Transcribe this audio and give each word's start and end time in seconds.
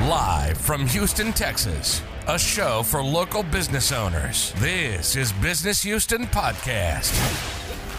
Live 0.00 0.58
from 0.58 0.86
Houston, 0.86 1.32
Texas, 1.32 2.02
a 2.26 2.36
show 2.38 2.82
for 2.82 3.04
local 3.04 3.42
business 3.44 3.92
owners. 3.92 4.52
This 4.56 5.14
is 5.16 5.32
Business 5.34 5.82
Houston 5.82 6.26
Podcast. 6.26 7.12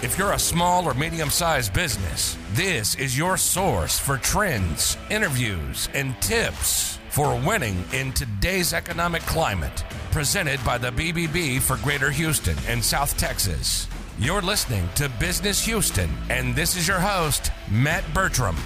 If 0.04 0.18
you're 0.18 0.34
a 0.34 0.40
small 0.40 0.86
or 0.86 0.96
medium 0.96 1.30
sized 1.30 1.72
business, 1.72 2.36
this 2.54 2.96
is 2.96 3.18
your 3.18 3.38
source 3.38 4.00
for 4.00 4.18
trends, 4.18 4.98
interviews, 5.12 5.88
and 5.94 6.20
tips 6.20 6.98
for 7.10 7.40
winning 7.40 7.86
in 7.94 8.12
today's 8.12 8.74
economic 8.74 9.22
climate. 9.22 9.86
Presented 10.12 10.62
by 10.66 10.80
the 10.80 10.92
BBB 10.92 11.62
for 11.62 11.78
Greater 11.78 12.10
Houston 12.10 12.58
and 12.68 12.84
South 12.84 13.16
Texas. 13.18 13.88
You're 14.18 14.42
listening 14.42 14.90
to 14.96 15.10
Business 15.20 15.64
Houston, 15.66 16.10
and 16.30 16.56
this 16.56 16.76
is 16.76 16.88
your 16.88 17.00
host, 17.00 17.52
Matt 17.72 18.04
Bertram. 18.14 18.58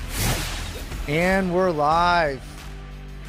And 1.07 1.53
we're 1.53 1.71
live. 1.71 2.41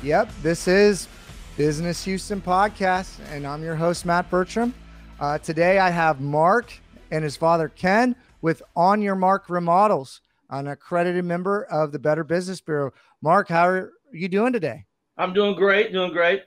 Yep, 0.02 0.30
this 0.42 0.68
is 0.68 1.08
Business 1.57 2.04
Houston 2.04 2.40
Podcast, 2.40 3.18
and 3.32 3.44
I'm 3.44 3.64
your 3.64 3.75
host, 3.75 4.06
Matt 4.06 4.30
Bertram. 4.30 4.72
Uh, 5.18 5.39
today 5.39 5.80
I 5.80 5.90
have 5.90 6.20
Mark 6.20 6.72
and 7.11 7.25
his 7.25 7.36
father, 7.36 7.68
Ken, 7.68 8.14
with 8.40 8.62
On 8.76 9.03
Your 9.03 9.16
Mark 9.16 9.50
Remodels, 9.50 10.20
an 10.50 10.68
accredited 10.68 11.25
member 11.25 11.64
of 11.64 11.90
the 11.90 11.98
Better 11.98 12.22
Business 12.22 12.61
Bureau. 12.61 12.92
Mark, 13.22 13.48
how 13.48 13.66
are 13.66 13.92
you 14.12 14.29
doing 14.29 14.53
today? 14.53 14.86
I'm 15.16 15.32
doing 15.32 15.56
great, 15.56 15.92
doing 15.92 16.12
great. 16.12 16.44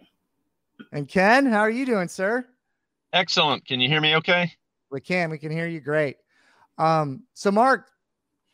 And 0.93 1.05
Ken, 1.09 1.45
how 1.45 1.59
are 1.59 1.70
you 1.70 1.85
doing, 1.85 2.07
sir? 2.07 2.47
Excellent. 3.11 3.65
Can 3.65 3.81
you 3.81 3.89
hear 3.89 3.99
me 3.99 4.15
okay? 4.15 4.53
We 4.91 5.01
can. 5.01 5.29
We 5.29 5.37
can 5.37 5.51
hear 5.51 5.67
you 5.67 5.81
great. 5.81 6.15
Um, 6.77 7.23
so, 7.33 7.51
Mark, 7.51 7.90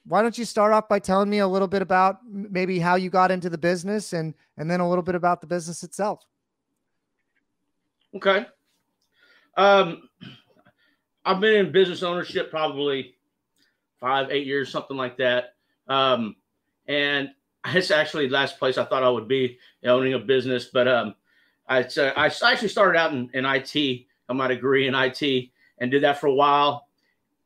why 0.07 0.21
don't 0.21 0.37
you 0.37 0.45
start 0.45 0.71
off 0.71 0.87
by 0.87 0.99
telling 0.99 1.29
me 1.29 1.39
a 1.39 1.47
little 1.47 1.67
bit 1.67 1.81
about 1.81 2.19
maybe 2.29 2.79
how 2.79 2.95
you 2.95 3.09
got 3.09 3.29
into 3.29 3.49
the 3.49 3.57
business 3.57 4.13
and 4.13 4.33
and 4.57 4.71
then 4.71 4.79
a 4.79 4.87
little 4.87 5.03
bit 5.03 5.15
about 5.15 5.41
the 5.41 5.47
business 5.47 5.83
itself? 5.83 6.25
Okay. 8.15 8.45
Um 9.55 10.09
i've 11.25 11.41
been 11.41 11.65
in 11.65 11.71
business 11.71 12.03
ownership 12.03 12.49
probably 12.49 13.15
five 13.99 14.29
eight 14.31 14.47
years 14.47 14.71
something 14.71 14.97
like 14.97 15.17
that. 15.17 15.55
Um 15.87 16.35
and 16.87 17.29
it's 17.65 17.91
actually 17.91 18.27
the 18.27 18.33
last 18.33 18.57
place 18.59 18.77
i 18.77 18.85
thought 18.85 19.03
i 19.03 19.09
would 19.09 19.27
be 19.27 19.57
owning 19.83 20.13
a 20.13 20.19
business 20.19 20.69
but 20.71 20.87
um 20.87 21.15
i, 21.67 21.79
I 21.79 22.31
actually 22.43 22.69
started 22.69 22.97
out 22.97 23.11
in, 23.11 23.29
in 23.33 23.45
IT 23.45 24.05
got 24.27 24.37
my 24.37 24.47
degree 24.47 24.87
in 24.87 24.95
IT 24.95 25.49
and 25.79 25.91
did 25.91 26.03
that 26.03 26.19
for 26.19 26.27
a 26.27 26.33
while 26.33 26.86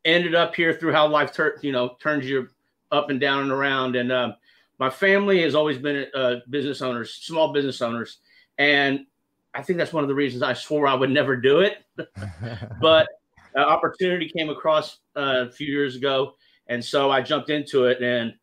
ended 0.05 0.35
up 0.35 0.55
here 0.55 0.73
through 0.73 0.93
how 0.93 1.07
life 1.07 1.31
tur- 1.31 1.59
you 1.61 1.71
know 1.71 1.97
turns 2.01 2.25
you 2.27 2.47
up 2.91 3.09
and 3.09 3.19
down 3.19 3.43
and 3.43 3.51
around. 3.51 3.95
And 3.95 4.11
um, 4.11 4.35
my 4.79 4.89
family 4.89 5.41
has 5.43 5.55
always 5.55 5.77
been 5.77 6.07
uh, 6.13 6.37
business 6.49 6.81
owners, 6.81 7.13
small 7.13 7.53
business 7.53 7.81
owners, 7.81 8.19
and 8.57 9.05
I 9.53 9.61
think 9.61 9.77
that's 9.77 9.93
one 9.93 10.03
of 10.03 10.07
the 10.07 10.15
reasons 10.15 10.43
I 10.43 10.53
swore 10.53 10.87
I 10.87 10.93
would 10.93 11.11
never 11.11 11.35
do 11.35 11.61
it. 11.61 11.83
but 12.81 13.07
uh, 13.55 13.59
opportunity 13.59 14.29
came 14.29 14.49
across 14.49 14.99
uh, 15.15 15.45
a 15.47 15.51
few 15.51 15.67
years 15.67 15.95
ago, 15.95 16.35
and 16.67 16.83
so 16.83 17.11
I 17.11 17.21
jumped 17.21 17.49
into 17.49 17.85
it, 17.85 18.01
and 18.01 18.33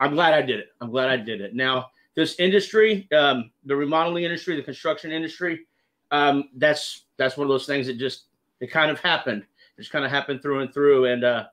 I'm 0.00 0.14
glad 0.14 0.34
I 0.34 0.42
did 0.42 0.60
it. 0.60 0.68
I'm 0.80 0.90
glad 0.90 1.08
I 1.08 1.16
did 1.16 1.40
it. 1.40 1.54
Now 1.54 1.86
this 2.14 2.38
industry, 2.40 3.08
um, 3.16 3.50
the 3.64 3.76
remodeling 3.76 4.24
industry, 4.24 4.56
the 4.56 4.62
construction 4.62 5.12
industry, 5.12 5.66
um, 6.10 6.48
that's 6.56 7.04
that's 7.16 7.36
one 7.36 7.44
of 7.44 7.48
those 7.48 7.66
things 7.66 7.86
that 7.86 7.98
just 7.98 8.24
it 8.60 8.70
kind 8.70 8.90
of 8.90 8.98
happened 9.00 9.44
just 9.78 9.90
kind 9.90 10.04
of 10.04 10.10
happened 10.10 10.42
through 10.42 10.60
and 10.60 10.74
through. 10.74 11.06
And 11.06 11.24
uh, 11.24 11.46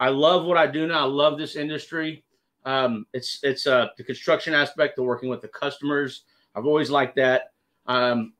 I 0.00 0.08
love 0.08 0.46
what 0.46 0.56
I 0.56 0.66
do 0.66 0.86
now. 0.86 1.00
I 1.00 1.08
love 1.08 1.36
this 1.36 1.56
industry. 1.56 2.24
Um, 2.64 3.06
it's 3.12 3.40
it's 3.42 3.66
uh, 3.66 3.88
the 3.98 4.04
construction 4.04 4.54
aspect, 4.54 4.96
the 4.96 5.02
working 5.02 5.28
with 5.28 5.42
the 5.42 5.48
customers. 5.48 6.22
I've 6.54 6.66
always 6.66 6.88
liked 6.88 7.16
that. 7.16 7.52
Um, 7.86 8.32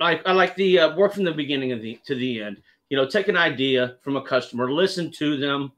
I, 0.00 0.20
I 0.26 0.32
like 0.32 0.54
the 0.56 0.78
uh, 0.78 0.96
work 0.96 1.14
from 1.14 1.24
the 1.24 1.32
beginning 1.32 1.72
of 1.72 1.82
the 1.82 1.98
to 2.04 2.14
the 2.14 2.42
end. 2.42 2.62
You 2.90 2.96
know, 2.96 3.06
take 3.06 3.26
an 3.26 3.36
idea 3.36 3.96
from 4.02 4.16
a 4.16 4.22
customer, 4.22 4.70
listen 4.70 5.10
to 5.12 5.36
them, 5.36 5.72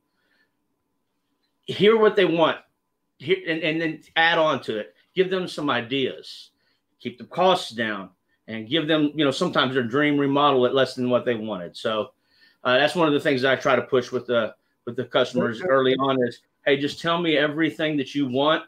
hear 1.64 1.96
what 1.96 2.16
they 2.16 2.26
want, 2.26 2.58
hear, 3.18 3.38
and, 3.46 3.62
and 3.62 3.80
then 3.80 4.02
add 4.16 4.36
on 4.36 4.60
to 4.64 4.76
it. 4.76 4.94
Give 5.14 5.30
them 5.30 5.48
some 5.48 5.70
ideas, 5.70 6.50
keep 7.00 7.16
the 7.16 7.24
costs 7.24 7.70
down, 7.70 8.10
and 8.46 8.68
give 8.68 8.86
them, 8.86 9.12
you 9.14 9.24
know, 9.24 9.30
sometimes 9.30 9.72
their 9.72 9.82
dream 9.82 10.18
remodel 10.18 10.66
at 10.66 10.74
less 10.74 10.94
than 10.94 11.08
what 11.08 11.24
they 11.24 11.34
wanted. 11.34 11.76
So 11.76 12.10
uh, 12.64 12.76
that's 12.78 12.94
one 12.94 13.08
of 13.08 13.14
the 13.14 13.20
things 13.20 13.42
that 13.42 13.52
I 13.52 13.56
try 13.56 13.76
to 13.76 13.82
push 13.82 14.12
with 14.12 14.26
the 14.26 14.54
with 14.86 14.96
the 14.96 15.04
customers 15.04 15.60
early 15.62 15.94
on 15.96 16.22
is, 16.26 16.40
hey, 16.64 16.78
just 16.78 17.00
tell 17.00 17.20
me 17.20 17.36
everything 17.36 17.96
that 17.98 18.14
you 18.14 18.26
want, 18.26 18.64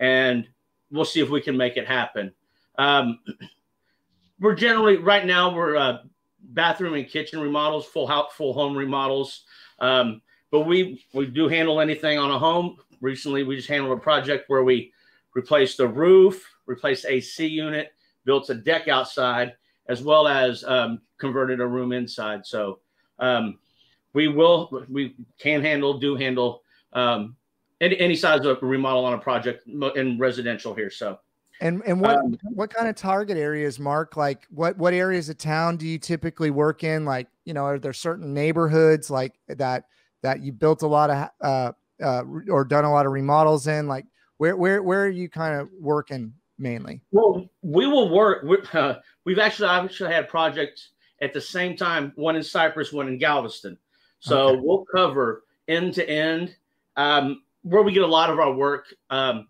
and 0.00 0.48
we'll 0.90 1.04
see 1.04 1.20
if 1.20 1.28
we 1.28 1.40
can 1.40 1.56
make 1.56 1.76
it 1.76 1.86
happen. 1.86 2.32
Um, 2.78 3.18
we're 4.40 4.54
generally 4.54 4.96
right 4.96 5.26
now 5.26 5.54
we're 5.54 5.76
uh, 5.76 5.98
bathroom 6.40 6.94
and 6.94 7.06
kitchen 7.06 7.40
remodels, 7.40 7.86
full 7.86 8.06
house, 8.06 8.32
full 8.32 8.52
home 8.52 8.76
remodels. 8.76 9.44
Um, 9.78 10.22
but 10.50 10.60
we 10.60 11.04
we 11.12 11.26
do 11.26 11.48
handle 11.48 11.80
anything 11.80 12.18
on 12.18 12.30
a 12.30 12.38
home. 12.38 12.78
Recently, 13.00 13.44
we 13.44 13.56
just 13.56 13.68
handled 13.68 13.96
a 13.96 14.00
project 14.00 14.48
where 14.48 14.64
we 14.64 14.92
replaced 15.34 15.76
the 15.76 15.86
roof, 15.86 16.44
replaced 16.66 17.06
AC 17.06 17.46
unit, 17.46 17.92
built 18.24 18.50
a 18.50 18.54
deck 18.54 18.88
outside, 18.88 19.54
as 19.88 20.02
well 20.02 20.26
as 20.26 20.64
um, 20.64 21.00
converted 21.18 21.60
a 21.60 21.66
room 21.66 21.92
inside. 21.92 22.44
So 22.44 22.80
um, 23.18 23.58
we 24.14 24.28
will, 24.28 24.84
we 24.88 25.14
can 25.38 25.62
handle, 25.62 25.98
do 25.98 26.16
handle 26.16 26.62
um, 26.92 27.36
any, 27.80 27.98
any 27.98 28.16
size 28.16 28.44
of 28.44 28.58
remodel 28.62 29.04
on 29.04 29.14
a 29.14 29.18
project 29.18 29.66
in 29.68 30.18
residential 30.18 30.74
here. 30.74 30.90
So, 30.90 31.18
and 31.60 31.82
and 31.86 32.00
what 32.00 32.18
um, 32.18 32.38
what 32.42 32.72
kind 32.72 32.88
of 32.88 32.94
target 32.94 33.36
areas, 33.36 33.80
Mark? 33.80 34.16
Like 34.16 34.46
what 34.50 34.76
what 34.78 34.94
areas 34.94 35.28
of 35.28 35.38
town 35.38 35.76
do 35.76 35.86
you 35.86 35.98
typically 35.98 36.50
work 36.50 36.84
in? 36.84 37.04
Like 37.04 37.26
you 37.44 37.52
know, 37.52 37.64
are 37.64 37.78
there 37.78 37.92
certain 37.92 38.32
neighborhoods 38.32 39.10
like 39.10 39.34
that 39.48 39.84
that 40.22 40.40
you 40.42 40.52
built 40.52 40.82
a 40.82 40.86
lot 40.86 41.10
of 41.10 41.28
uh, 41.40 41.72
uh, 42.02 42.22
or 42.48 42.64
done 42.64 42.84
a 42.84 42.92
lot 42.92 43.06
of 43.06 43.12
remodels 43.12 43.66
in? 43.66 43.88
Like 43.88 44.06
where 44.36 44.56
where 44.56 44.82
where 44.82 45.04
are 45.04 45.10
you 45.10 45.28
kind 45.28 45.60
of 45.60 45.68
working 45.80 46.32
mainly? 46.58 47.00
Well, 47.10 47.48
we 47.62 47.86
will 47.86 48.08
work. 48.08 48.44
Uh, 48.74 48.96
we've 49.24 49.38
actually 49.40 49.68
I've 49.68 49.84
actually 49.84 50.12
had 50.12 50.28
projects 50.28 50.90
at 51.20 51.32
the 51.32 51.40
same 51.40 51.76
time, 51.76 52.12
one 52.16 52.36
in 52.36 52.42
Cypress, 52.42 52.92
one 52.92 53.08
in 53.08 53.18
Galveston. 53.18 53.78
So 54.20 54.48
okay. 54.48 54.60
we'll 54.62 54.84
cover 54.94 55.44
end 55.66 55.94
to 55.94 56.08
end. 56.08 56.56
Um, 56.96 57.42
where 57.62 57.82
we 57.82 57.92
get 57.92 58.02
a 58.02 58.06
lot 58.06 58.30
of 58.30 58.38
our 58.38 58.52
work 58.52 58.94
um, 59.10 59.48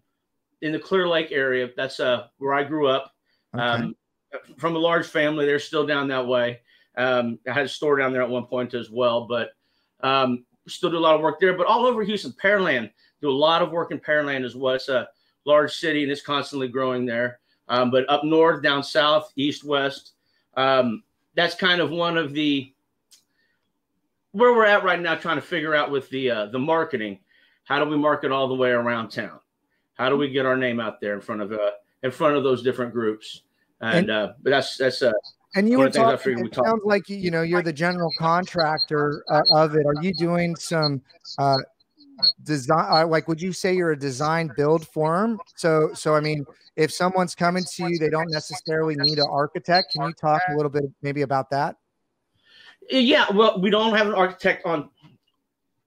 in 0.62 0.72
the 0.72 0.78
Clear 0.78 1.08
Lake 1.08 1.28
area. 1.30 1.70
That's 1.76 2.00
uh, 2.00 2.26
where 2.38 2.54
I 2.54 2.64
grew 2.64 2.88
up. 2.88 3.14
Okay. 3.54 3.62
Um, 3.62 3.96
from 4.58 4.76
a 4.76 4.78
large 4.78 5.06
family, 5.06 5.46
they're 5.46 5.58
still 5.58 5.86
down 5.86 6.08
that 6.08 6.26
way. 6.26 6.60
Um, 6.96 7.38
I 7.48 7.52
had 7.52 7.66
a 7.66 7.68
store 7.68 7.96
down 7.96 8.12
there 8.12 8.22
at 8.22 8.28
one 8.28 8.46
point 8.46 8.74
as 8.74 8.90
well, 8.90 9.26
but 9.26 9.50
um, 10.00 10.44
still 10.66 10.90
do 10.90 10.98
a 10.98 11.00
lot 11.00 11.14
of 11.14 11.20
work 11.20 11.40
there. 11.40 11.56
But 11.56 11.66
all 11.66 11.86
over 11.86 12.02
Houston, 12.02 12.32
Pearland, 12.32 12.90
do 13.20 13.30
a 13.30 13.32
lot 13.32 13.62
of 13.62 13.70
work 13.70 13.92
in 13.92 14.00
Pearland 14.00 14.44
as 14.44 14.56
well. 14.56 14.74
It's 14.74 14.88
a 14.88 15.08
large 15.44 15.72
city 15.72 16.02
and 16.02 16.12
it's 16.12 16.22
constantly 16.22 16.68
growing 16.68 17.06
there. 17.06 17.40
Um, 17.68 17.90
but 17.90 18.08
up 18.08 18.24
north, 18.24 18.62
down 18.62 18.82
south, 18.82 19.32
east, 19.36 19.64
west, 19.64 20.12
um, 20.56 21.02
that's 21.38 21.54
kind 21.54 21.80
of 21.80 21.90
one 21.90 22.18
of 22.18 22.32
the 22.32 22.74
where 24.32 24.52
we're 24.52 24.66
at 24.66 24.82
right 24.82 25.00
now, 25.00 25.14
trying 25.14 25.36
to 25.36 25.42
figure 25.42 25.72
out 25.72 25.88
with 25.88 26.10
the 26.10 26.28
uh, 26.28 26.46
the 26.46 26.58
marketing. 26.58 27.20
How 27.62 27.78
do 27.82 27.88
we 27.88 27.96
market 27.96 28.32
all 28.32 28.48
the 28.48 28.56
way 28.56 28.70
around 28.70 29.10
town? 29.10 29.38
How 29.94 30.08
do 30.08 30.16
we 30.16 30.30
get 30.30 30.46
our 30.46 30.56
name 30.56 30.80
out 30.80 31.00
there 31.00 31.14
in 31.14 31.20
front 31.20 31.42
of 31.42 31.52
uh, 31.52 31.70
in 32.02 32.10
front 32.10 32.36
of 32.36 32.42
those 32.42 32.64
different 32.64 32.92
groups? 32.92 33.42
And, 33.80 33.98
and 33.98 34.10
uh, 34.10 34.32
but 34.42 34.50
that's 34.50 34.76
that's 34.78 35.00
uh, 35.00 35.12
and 35.54 35.68
you 35.68 35.78
were 35.78 35.90
talking. 35.90 36.44
It 36.44 36.56
sounds 36.56 36.82
like 36.84 37.08
you 37.08 37.30
know 37.30 37.42
you're 37.42 37.62
the 37.62 37.72
general 37.72 38.10
contractor 38.18 39.22
uh, 39.30 39.42
of 39.52 39.76
it. 39.76 39.86
Are 39.86 40.02
you 40.02 40.12
doing 40.14 40.56
some 40.56 41.00
uh, 41.38 41.58
design? 42.42 42.86
Uh, 42.88 43.06
like, 43.06 43.28
would 43.28 43.40
you 43.40 43.52
say 43.52 43.74
you're 43.74 43.92
a 43.92 43.98
design 43.98 44.50
build 44.56 44.86
firm? 44.88 45.38
So, 45.56 45.90
so 45.94 46.14
I 46.14 46.20
mean, 46.20 46.44
if 46.76 46.92
someone's 46.92 47.34
coming 47.34 47.64
to 47.64 47.88
you, 47.88 47.98
they 47.98 48.10
don't 48.10 48.30
necessarily 48.30 48.94
need 48.96 49.18
an 49.18 49.26
architect. 49.30 49.92
Can 49.92 50.02
you 50.02 50.12
talk 50.12 50.42
a 50.48 50.56
little 50.56 50.70
bit 50.70 50.84
maybe 51.02 51.22
about 51.22 51.50
that? 51.50 51.76
Yeah, 52.88 53.30
well, 53.32 53.60
we 53.60 53.70
don't 53.70 53.96
have 53.96 54.06
an 54.06 54.14
architect 54.14 54.64
on. 54.64 54.88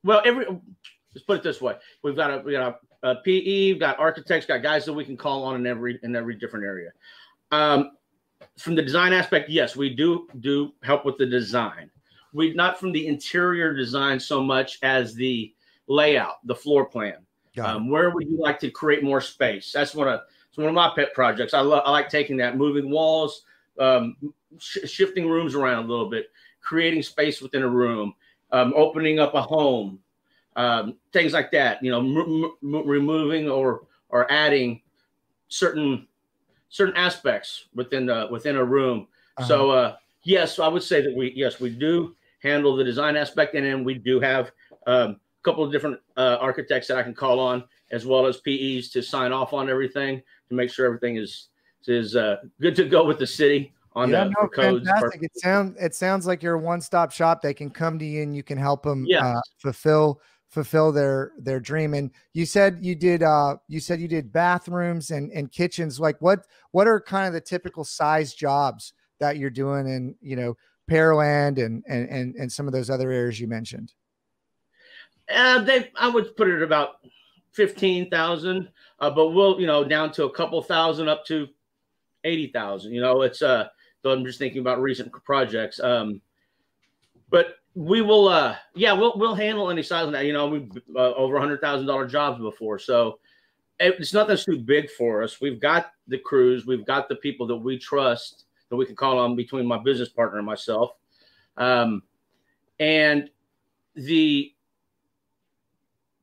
Well, 0.04 0.22
every 0.26 0.46
let's 0.46 1.26
put 1.26 1.38
it 1.38 1.44
this 1.44 1.62
way: 1.62 1.76
we've 2.04 2.16
got 2.16 2.32
a 2.32 2.38
we 2.40 2.52
got 2.52 2.80
a, 3.04 3.10
a 3.10 3.16
PE, 3.16 3.72
we've 3.72 3.80
got 3.80 4.00
architects, 4.00 4.46
got 4.46 4.62
guys 4.62 4.86
that 4.86 4.94
we 4.94 5.06
can 5.06 5.18
call 5.18 5.44
on 5.44 5.56
in 5.56 5.66
every 5.66 6.00
in 6.04 6.16
every 6.16 6.36
different 6.36 6.66
area. 6.66 6.92
Um, 7.52 7.92
from 8.58 8.76
the 8.76 8.82
design 8.82 9.14
aspect, 9.14 9.50
yes, 9.50 9.76
we 9.76 9.96
do 9.96 10.28
do 10.40 10.74
help 10.84 11.06
with 11.06 11.18
the 11.18 11.26
design. 11.26 11.90
We 12.34 12.54
not 12.54 12.80
from 12.80 12.92
the 12.92 13.08
interior 13.08 13.74
design 13.74 14.20
so 14.20 14.44
much 14.44 14.78
as 14.84 15.14
the 15.14 15.54
layout, 15.92 16.46
the 16.46 16.56
floor 16.56 16.86
plan. 16.86 17.18
Um, 17.62 17.90
where 17.90 18.12
would 18.12 18.30
you 18.30 18.40
like 18.40 18.60
to 18.62 18.72
create 18.72 19.04
more 19.04 19.20
space? 19.20 19.72
That's 19.74 19.94
one 19.94 20.08
of 20.08 20.22
it's 20.48 20.58
one 20.58 20.68
of 20.68 20.74
my 20.74 20.92
pet 20.96 21.14
projects. 21.14 21.54
I 21.54 21.60
love 21.60 21.84
I 21.86 21.92
like 21.92 22.10
taking 22.10 22.38
that, 22.38 22.58
moving 22.58 22.90
walls, 22.90 23.44
um, 23.78 24.16
sh- 24.58 24.90
shifting 24.90 25.28
rooms 25.30 25.54
around 25.54 25.86
a 25.86 25.88
little 25.88 26.10
bit, 26.10 26.32
creating 26.62 27.04
space 27.04 27.42
within 27.42 27.64
a 27.64 27.68
room, 27.68 28.14
um, 28.52 28.74
opening 28.76 29.20
up 29.20 29.34
a 29.36 29.42
home, 29.42 30.00
um, 30.56 30.96
things 31.12 31.34
like 31.34 31.52
that. 31.52 31.84
You 31.84 31.92
know, 31.92 32.00
m- 32.00 32.52
m- 32.64 32.88
removing 32.88 33.50
or 33.50 33.86
or 34.10 34.32
adding 34.32 34.82
certain 35.50 36.08
certain 36.70 36.96
aspects 36.96 37.66
within 37.76 38.06
the 38.06 38.28
within 38.32 38.56
a 38.56 38.64
room. 38.64 39.08
Uh-huh. 39.38 39.48
So 39.48 39.72
uh, 39.72 39.96
yes, 40.24 40.58
I 40.58 40.70
would 40.70 40.84
say 40.84 41.02
that 41.02 41.14
we 41.14 41.34
yes 41.36 41.60
we 41.60 41.70
do 41.70 42.16
handle 42.42 42.78
the 42.78 42.84
design 42.84 43.18
aspect, 43.18 43.56
and 43.56 43.66
then 43.66 43.84
we 43.84 43.94
do 43.94 44.20
have 44.22 44.52
um, 44.88 45.20
couple 45.44 45.64
of 45.64 45.72
different 45.72 46.00
uh, 46.18 46.38
architects 46.40 46.88
that 46.88 46.98
I 46.98 47.04
can 47.04 47.14
call 47.14 47.40
on, 47.40 47.64
as 47.92 48.06
well 48.06 48.26
as 48.26 48.38
PEs 48.38 48.90
to 48.92 49.02
sign 49.02 49.32
off 49.32 49.54
on 49.54 49.70
everything 49.70 50.22
to 50.50 50.56
make 50.56 50.70
sure 50.70 50.86
everything 50.86 51.18
is 51.18 51.50
is 51.88 52.16
uh, 52.16 52.38
good 52.60 52.76
to 52.76 52.86
go 52.86 53.04
with 53.06 53.18
the 53.18 53.28
city 53.28 53.74
on 53.94 54.10
yeah, 54.10 54.26
the, 54.26 54.34
no, 54.42 54.48
codes. 54.48 54.88
Fantastic. 54.88 55.24
It 55.24 55.32
sounds 55.40 55.78
it 55.80 55.96
sounds 55.96 56.28
like 56.28 56.44
you're 56.44 56.56
a 56.56 56.60
one 56.60 56.82
stop 56.82 57.12
shop. 57.12 57.42
They 57.42 57.54
can 57.54 57.70
come 57.70 58.00
to 58.00 58.06
you 58.06 58.24
and 58.24 58.36
you 58.36 58.44
can 58.44 58.58
help 58.58 58.84
them 58.84 59.06
yes. 59.08 59.24
uh, 59.24 59.42
fulfill 59.58 60.22
fulfill 60.50 60.92
their 60.92 61.32
their 61.40 61.60
dream. 61.60 61.94
And 61.94 62.12
you 62.34 62.46
said 62.46 62.80
you 62.82 62.96
did 62.96 63.24
uh 63.24 63.58
you 63.68 63.80
said 63.80 64.00
you 64.00 64.08
did 64.08 64.32
bathrooms 64.32 65.12
and 65.12 65.32
and 65.32 65.52
kitchens. 65.52 66.00
Like 66.00 66.22
what 66.22 66.46
what 66.72 66.88
are 66.88 67.02
kind 67.02 67.28
of 67.28 67.34
the 67.34 67.42
typical 67.42 67.84
size 67.84 68.34
jobs 68.34 68.94
that 69.20 69.38
you're 69.38 69.50
doing 69.50 69.88
in 69.88 70.16
you 70.22 70.36
know 70.36 70.56
Pearland 70.90 71.64
and 71.64 71.84
and 71.88 72.10
and, 72.10 72.36
and 72.36 72.52
some 72.52 72.68
of 72.68 72.74
those 72.74 72.90
other 72.90 73.12
areas 73.12 73.40
you 73.40 73.48
mentioned? 73.48 73.94
Uh, 75.34 75.62
they 75.62 75.92
I 75.96 76.08
would 76.08 76.36
put 76.36 76.48
it 76.48 76.58
at 76.58 76.64
about 76.64 76.98
fifteen 77.52 78.10
thousand, 78.10 78.70
uh, 79.00 79.10
but 79.10 79.30
we'll 79.30 79.60
you 79.60 79.68
know 79.68 79.84
down 79.84 80.12
to 80.14 80.26
a 80.26 80.32
couple 80.32 80.62
thousand 80.62 81.08
up 81.10 81.26
to 81.26 81.48
eighty 82.24 82.48
thousand. 82.48 82.94
You 82.94 83.02
know, 83.02 83.22
it's 83.22 83.42
uh. 83.42 83.68
So 84.02 84.10
I'm 84.10 84.26
just 84.26 84.40
thinking 84.40 84.62
about 84.62 84.82
recent 84.82 85.12
projects. 85.24 85.80
Um, 85.80 86.22
but 87.30 87.56
we 87.74 88.02
will 88.02 88.28
uh 88.28 88.56
yeah 88.76 88.92
we'll 88.92 89.14
we'll 89.18 89.34
handle 89.34 89.72
any 89.72 89.82
size 89.82 90.06
of 90.06 90.12
that 90.12 90.26
you 90.26 90.34
know 90.34 90.48
we 90.48 90.70
uh, 90.96 91.14
over 91.14 91.40
hundred 91.40 91.62
thousand 91.62 91.88
dollar 91.88 92.06
jobs 92.06 92.40
before 92.40 92.78
so 92.78 93.18
it's 93.80 94.14
nothing 94.14 94.38
too 94.38 94.60
big 94.60 94.90
for 94.92 95.24
us 95.24 95.42
we've 95.42 95.60
got 95.60 95.94
the 96.08 96.18
crews 96.18 96.66
we've 96.66 96.86
got 96.86 97.08
the 97.08 97.16
people 97.16 97.48
that 97.48 97.56
we 97.56 97.80
trust 97.80 98.46
that 98.70 98.76
we 98.76 98.86
can 98.86 98.96
call 98.96 99.18
on 99.18 99.36
between 99.36 99.66
my 99.66 99.78
business 99.78 100.10
partner 100.10 100.38
and 100.38 100.46
myself 100.46 100.92
um 101.58 102.04
and 102.80 103.30
the 103.96 104.54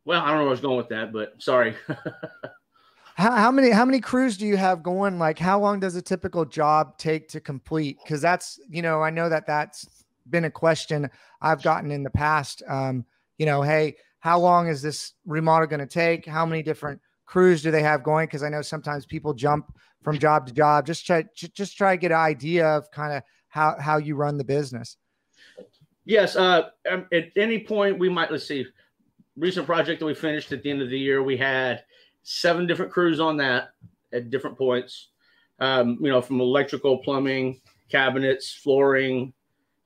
well 0.09 0.23
i 0.23 0.29
don't 0.29 0.39
know 0.39 0.43
where 0.43 0.49
i 0.49 0.51
was 0.51 0.61
going 0.61 0.77
with 0.77 0.89
that 0.89 1.13
but 1.13 1.35
sorry 1.39 1.77
how, 3.15 3.31
how 3.31 3.51
many 3.53 3.71
how 3.71 3.85
many 3.85 4.01
crews 4.01 4.37
do 4.37 4.47
you 4.47 4.57
have 4.57 4.83
going 4.83 5.19
like 5.19 5.39
how 5.39 5.61
long 5.61 5.79
does 5.79 5.95
a 5.95 6.03
typical 6.03 6.45
job 6.45 6.99
take 6.99 7.29
to 7.29 7.41
complete 7.41 7.99
because 8.03 8.21
that's 8.21 8.59
you 8.69 8.83
know 8.83 9.03
i 9.03 9.11
know 9.11 9.29
that 9.29 9.47
that's 9.47 10.05
been 10.31 10.45
a 10.45 10.51
question 10.51 11.09
I've 11.41 11.63
gotten 11.63 11.91
in 11.91 12.03
the 12.03 12.11
past. 12.11 12.63
Um, 12.69 13.05
you 13.39 13.47
know, 13.47 13.63
hey, 13.63 13.97
how 14.21 14.39
long 14.39 14.69
is 14.69 14.83
this 14.83 15.15
remodel 15.27 15.67
going 15.67 15.81
to 15.81 15.87
take? 15.87 16.27
How 16.27 16.45
many 16.45 16.63
different 16.63 17.01
crews 17.27 17.63
do 17.63 17.71
they 17.71 17.83
have 17.83 18.03
going? 18.03 18.27
Because 18.27 18.43
I 18.43 18.49
know 18.49 18.63
sometimes 18.63 19.07
people 19.07 19.35
jump 19.35 19.73
from 20.03 20.19
job 20.19 20.47
to 20.47 20.53
job. 20.53 20.87
Just 20.87 21.07
try, 21.07 21.25
just 21.35 21.77
try 21.77 21.95
to 21.95 22.01
get 22.01 22.13
an 22.13 22.19
idea 22.19 22.67
of 22.67 22.91
kind 22.91 23.13
of 23.15 23.23
how 23.49 23.77
how 23.81 23.97
you 23.97 24.17
run 24.17 24.37
the 24.37 24.45
business. 24.45 24.97
Yes. 26.05 26.37
Uh, 26.37 26.71
um, 26.91 27.07
at 27.13 27.31
any 27.37 27.61
point, 27.61 27.99
we 27.99 28.09
might 28.09 28.31
let's 28.31 28.47
see. 28.47 28.67
Recent 29.39 29.67
project 29.67 30.01
that 30.01 30.07
we 30.07 30.15
finished 30.15 30.51
at 30.53 30.63
the 30.63 30.71
end 30.71 30.83
of 30.83 30.91
the 30.91 30.99
year, 30.99 31.23
we 31.23 31.37
had 31.37 31.85
seven 32.25 32.67
different 32.67 32.91
crews 32.91 33.21
on 33.21 33.37
that 33.37 33.71
at 34.13 34.31
different 34.31 34.59
points. 34.59 35.09
Um, 35.61 35.99
you 36.01 36.09
know, 36.09 36.21
from 36.21 36.41
electrical, 36.41 36.99
plumbing, 36.99 37.61
cabinets, 37.89 38.53
flooring, 38.53 39.33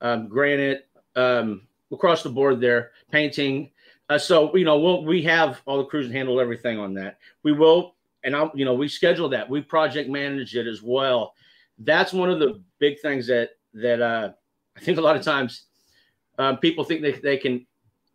um, 0.00 0.28
granite, 0.28 0.88
um, 1.16 1.66
across 1.90 2.22
the 2.22 2.28
board 2.28 2.60
there, 2.60 2.92
painting. 3.10 3.70
Uh, 4.08 4.18
so 4.18 4.54
you 4.56 4.64
know, 4.64 4.78
we'll, 4.78 5.04
we 5.04 5.22
have 5.22 5.60
all 5.66 5.78
the 5.78 5.84
crews 5.84 6.10
handle 6.10 6.40
everything 6.40 6.78
on 6.78 6.94
that. 6.94 7.18
We 7.42 7.52
will, 7.52 7.94
and 8.24 8.34
I'll, 8.36 8.50
you 8.54 8.64
know, 8.64 8.74
we 8.74 8.88
schedule 8.88 9.28
that. 9.30 9.48
We 9.48 9.60
project 9.60 10.10
manage 10.10 10.56
it 10.56 10.66
as 10.66 10.82
well. 10.82 11.34
That's 11.78 12.12
one 12.12 12.30
of 12.30 12.38
the 12.38 12.62
big 12.78 13.00
things 13.00 13.26
that 13.28 13.50
that 13.74 14.02
uh, 14.02 14.32
I 14.76 14.80
think 14.80 14.98
a 14.98 15.02
lot 15.02 15.16
of 15.16 15.22
times 15.22 15.66
um, 16.38 16.58
people 16.58 16.84
think 16.84 17.02
they, 17.02 17.12
they 17.12 17.36
can 17.36 17.66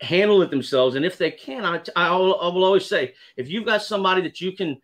handle 0.01 0.41
it 0.41 0.49
themselves, 0.49 0.95
and 0.95 1.05
if 1.05 1.17
they 1.17 1.31
can, 1.31 1.65
I, 1.65 1.81
I, 1.95 2.15
will, 2.15 2.39
I 2.39 2.47
will 2.47 2.63
always 2.63 2.85
say, 2.85 3.13
if 3.35 3.49
you've 3.49 3.65
got 3.65 3.81
somebody 3.81 4.21
that 4.21 4.39
you 4.39 4.51
can 4.51 4.79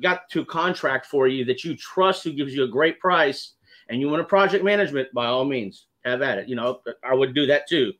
got 0.00 0.28
to 0.30 0.44
contract 0.44 1.06
for 1.06 1.28
you 1.28 1.44
that 1.44 1.64
you 1.64 1.76
trust, 1.76 2.24
who 2.24 2.32
gives 2.32 2.54
you 2.54 2.64
a 2.64 2.68
great 2.68 3.00
price, 3.00 3.52
and 3.88 4.00
you 4.00 4.08
want 4.08 4.20
a 4.20 4.24
project 4.24 4.64
management, 4.64 5.12
by 5.14 5.26
all 5.26 5.44
means, 5.44 5.86
have 6.04 6.22
at 6.22 6.38
it. 6.38 6.48
You 6.48 6.56
know, 6.56 6.80
I 7.04 7.14
would 7.14 7.34
do 7.34 7.46
that 7.46 7.68
too. 7.68 7.92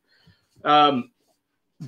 Um, 0.65 1.11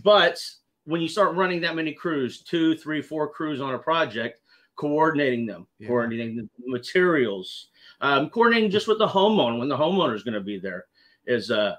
but 0.03 0.41
when 0.85 1.01
you 1.01 1.09
start 1.09 1.35
running 1.35 1.61
that 1.63 1.77
many 1.77 1.93
crews, 1.93 2.43
two, 2.43 2.77
three, 2.77 3.03
four 3.03 3.29
crews 3.29 3.61
on 3.61 3.75
a 3.75 3.79
project, 3.79 4.41
coordinating 4.77 5.47
them, 5.47 5.67
yeah. 5.79 5.89
coordinating 5.89 6.37
the 6.37 6.49
materials, 6.67 7.69
um, 8.01 8.31
coordinating 8.31 8.71
just 8.71 8.89
with 8.89 8.99
the 8.99 9.07
homeowner 9.07 9.59
when 9.59 9.69
the 9.69 9.77
homeowner 9.77 10.15
is 10.15 10.23
going 10.23 10.35
to 10.35 10.41
be 10.41 10.59
there 10.59 10.87
is 11.27 11.51
uh, 11.51 11.75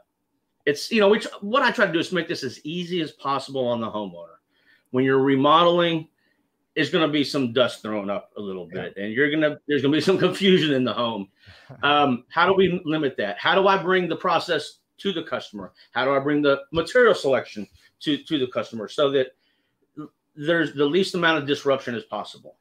it's 0.70 0.92
you 0.92 1.00
know 1.02 1.10
which 1.10 1.26
what 1.42 1.64
I 1.64 1.72
try 1.72 1.86
to 1.86 1.92
do 1.92 2.00
is 2.00 2.12
make 2.12 2.28
this 2.28 2.44
as 2.44 2.60
easy 2.64 3.02
as 3.02 3.12
possible 3.12 3.68
on 3.68 3.82
the 3.82 3.90
homeowner. 3.90 4.38
When 4.92 5.04
you're 5.04 5.20
remodeling, 5.20 6.08
there's 6.76 6.90
going 6.90 7.06
to 7.06 7.12
be 7.12 7.24
some 7.24 7.54
dust 7.54 7.82
thrown 7.82 8.10
up 8.10 8.32
a 8.38 8.42
little 8.42 8.68
bit, 8.68 8.96
and 8.96 9.12
you're 9.12 9.32
gonna 9.32 9.60
there's 9.68 9.82
going 9.82 9.92
to 9.92 9.98
be 9.98 10.02
some 10.10 10.18
confusion 10.18 10.74
in 10.74 10.84
the 10.84 10.94
home. 10.94 11.28
Um, 11.84 12.26
how 12.30 12.46
do 12.46 12.54
we 12.54 12.82
limit 12.86 13.18
that? 13.18 13.38
How 13.38 13.56
do 13.56 13.68
I 13.68 13.82
bring 13.82 14.08
the 14.08 14.16
process 14.16 14.80
to 15.00 15.12
the 15.12 15.24
customer? 15.24 15.74
How 15.92 16.06
do 16.06 16.14
I 16.14 16.20
bring 16.20 16.42
the 16.42 16.62
material 16.72 17.16
selection 17.16 17.68
to 18.02 18.18
to 18.18 18.38
the 18.38 18.48
customer 18.48 18.88
so 18.88 19.10
that 19.12 19.36
there's 20.36 20.74
the 20.74 20.86
least 20.86 21.16
amount 21.16 21.40
of 21.40 21.48
disruption 21.48 21.96
as 21.96 22.04
possible? 22.04 22.58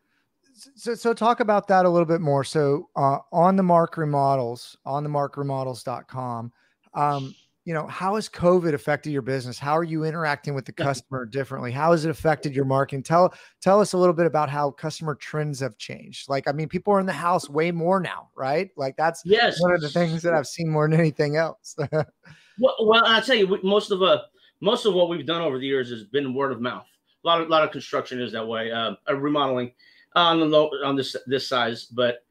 So, 0.74 0.96
so 0.96 1.14
talk 1.14 1.38
about 1.38 1.68
that 1.68 1.84
a 1.84 1.88
little 1.88 2.06
bit 2.06 2.20
more. 2.20 2.42
So, 2.42 2.88
uh, 2.96 3.18
on 3.30 3.54
the 3.54 3.62
Mark 3.62 3.96
Remodels, 3.96 4.76
on 4.84 5.04
the 5.04 5.08
markremodels.com, 5.08 6.52
um, 6.94 7.34
you 7.68 7.74
know, 7.74 7.86
how 7.86 8.14
has 8.14 8.30
COVID 8.30 8.72
affected 8.72 9.10
your 9.10 9.20
business? 9.20 9.58
How 9.58 9.76
are 9.76 9.84
you 9.84 10.04
interacting 10.04 10.54
with 10.54 10.64
the 10.64 10.72
customer 10.72 11.26
differently? 11.26 11.70
How 11.70 11.90
has 11.90 12.06
it 12.06 12.10
affected 12.10 12.56
your 12.56 12.64
marketing? 12.64 13.02
Tell 13.02 13.34
tell 13.60 13.78
us 13.78 13.92
a 13.92 13.98
little 13.98 14.14
bit 14.14 14.24
about 14.24 14.48
how 14.48 14.70
customer 14.70 15.14
trends 15.14 15.60
have 15.60 15.76
changed. 15.76 16.30
Like, 16.30 16.48
I 16.48 16.52
mean, 16.52 16.70
people 16.70 16.94
are 16.94 16.98
in 16.98 17.04
the 17.04 17.12
house 17.12 17.46
way 17.50 17.70
more 17.70 18.00
now, 18.00 18.30
right? 18.34 18.70
Like 18.78 18.96
that's 18.96 19.20
yes. 19.26 19.60
one 19.60 19.74
of 19.74 19.82
the 19.82 19.90
things 19.90 20.22
that 20.22 20.32
I've 20.32 20.46
seen 20.46 20.70
more 20.70 20.88
than 20.88 20.98
anything 20.98 21.36
else. 21.36 21.76
well, 21.92 22.74
well, 22.80 23.04
I 23.04 23.20
tell 23.20 23.36
you, 23.36 23.58
most 23.62 23.90
of 23.90 24.02
uh, 24.02 24.22
most 24.62 24.86
of 24.86 24.94
what 24.94 25.10
we've 25.10 25.26
done 25.26 25.42
over 25.42 25.58
the 25.58 25.66
years 25.66 25.90
has 25.90 26.04
been 26.04 26.32
word 26.32 26.52
of 26.52 26.62
mouth. 26.62 26.86
A 27.22 27.26
lot 27.26 27.42
of 27.42 27.48
a 27.48 27.50
lot 27.50 27.64
of 27.64 27.70
construction 27.70 28.18
is 28.18 28.32
that 28.32 28.48
way. 28.48 28.72
Uh, 28.72 28.94
remodeling 29.14 29.72
on 30.14 30.40
the 30.40 30.46
low 30.46 30.70
on 30.86 30.96
this 30.96 31.14
this 31.26 31.46
size, 31.46 31.84
but 31.84 32.24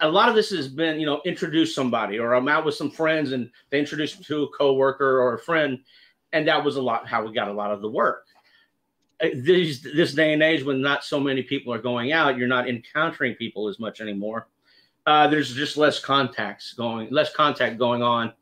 a 0.00 0.08
lot 0.08 0.28
of 0.28 0.34
this 0.34 0.50
has 0.50 0.68
been, 0.68 0.98
you 0.98 1.06
know, 1.06 1.20
introduce 1.24 1.74
somebody, 1.74 2.18
or 2.18 2.34
I'm 2.34 2.48
out 2.48 2.64
with 2.64 2.74
some 2.74 2.90
friends 2.90 3.32
and 3.32 3.50
they 3.70 3.78
introduce 3.78 4.18
me 4.18 4.24
to 4.24 4.44
a 4.44 4.48
coworker 4.48 5.20
or 5.20 5.34
a 5.34 5.38
friend, 5.38 5.78
and 6.32 6.46
that 6.48 6.64
was 6.64 6.76
a 6.76 6.82
lot 6.82 7.06
how 7.06 7.24
we 7.24 7.32
got 7.32 7.48
a 7.48 7.52
lot 7.52 7.70
of 7.70 7.80
the 7.80 7.90
work. 7.90 8.26
These, 9.20 9.82
this 9.82 9.94
this 9.94 10.14
day 10.14 10.32
and 10.32 10.42
age, 10.42 10.64
when 10.64 10.82
not 10.82 11.04
so 11.04 11.20
many 11.20 11.42
people 11.42 11.72
are 11.72 11.78
going 11.78 12.12
out, 12.12 12.36
you're 12.36 12.48
not 12.48 12.68
encountering 12.68 13.34
people 13.34 13.68
as 13.68 13.78
much 13.78 14.00
anymore. 14.00 14.48
Uh, 15.06 15.28
there's 15.28 15.54
just 15.54 15.76
less 15.76 16.00
contacts 16.00 16.74
going, 16.74 17.08
less 17.10 17.32
contact 17.32 17.78
going 17.78 18.02
on 18.02 18.32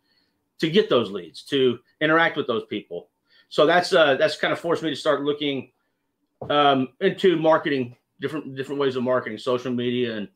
to 0.58 0.70
get 0.70 0.88
those 0.88 1.10
leads, 1.10 1.42
to 1.42 1.78
interact 2.00 2.36
with 2.36 2.46
those 2.46 2.64
people. 2.70 3.08
So 3.48 3.66
that's 3.66 3.92
uh, 3.92 4.14
that's 4.14 4.38
kind 4.38 4.52
of 4.52 4.58
forced 4.58 4.82
me 4.82 4.90
to 4.90 4.96
start 4.96 5.22
looking 5.22 5.72
um, 6.48 6.88
into 7.00 7.36
marketing, 7.36 7.96
different 8.20 8.56
different 8.56 8.80
ways 8.80 8.96
of 8.96 9.02
marketing, 9.02 9.38
social 9.38 9.72
media, 9.72 10.16
and 10.16 10.28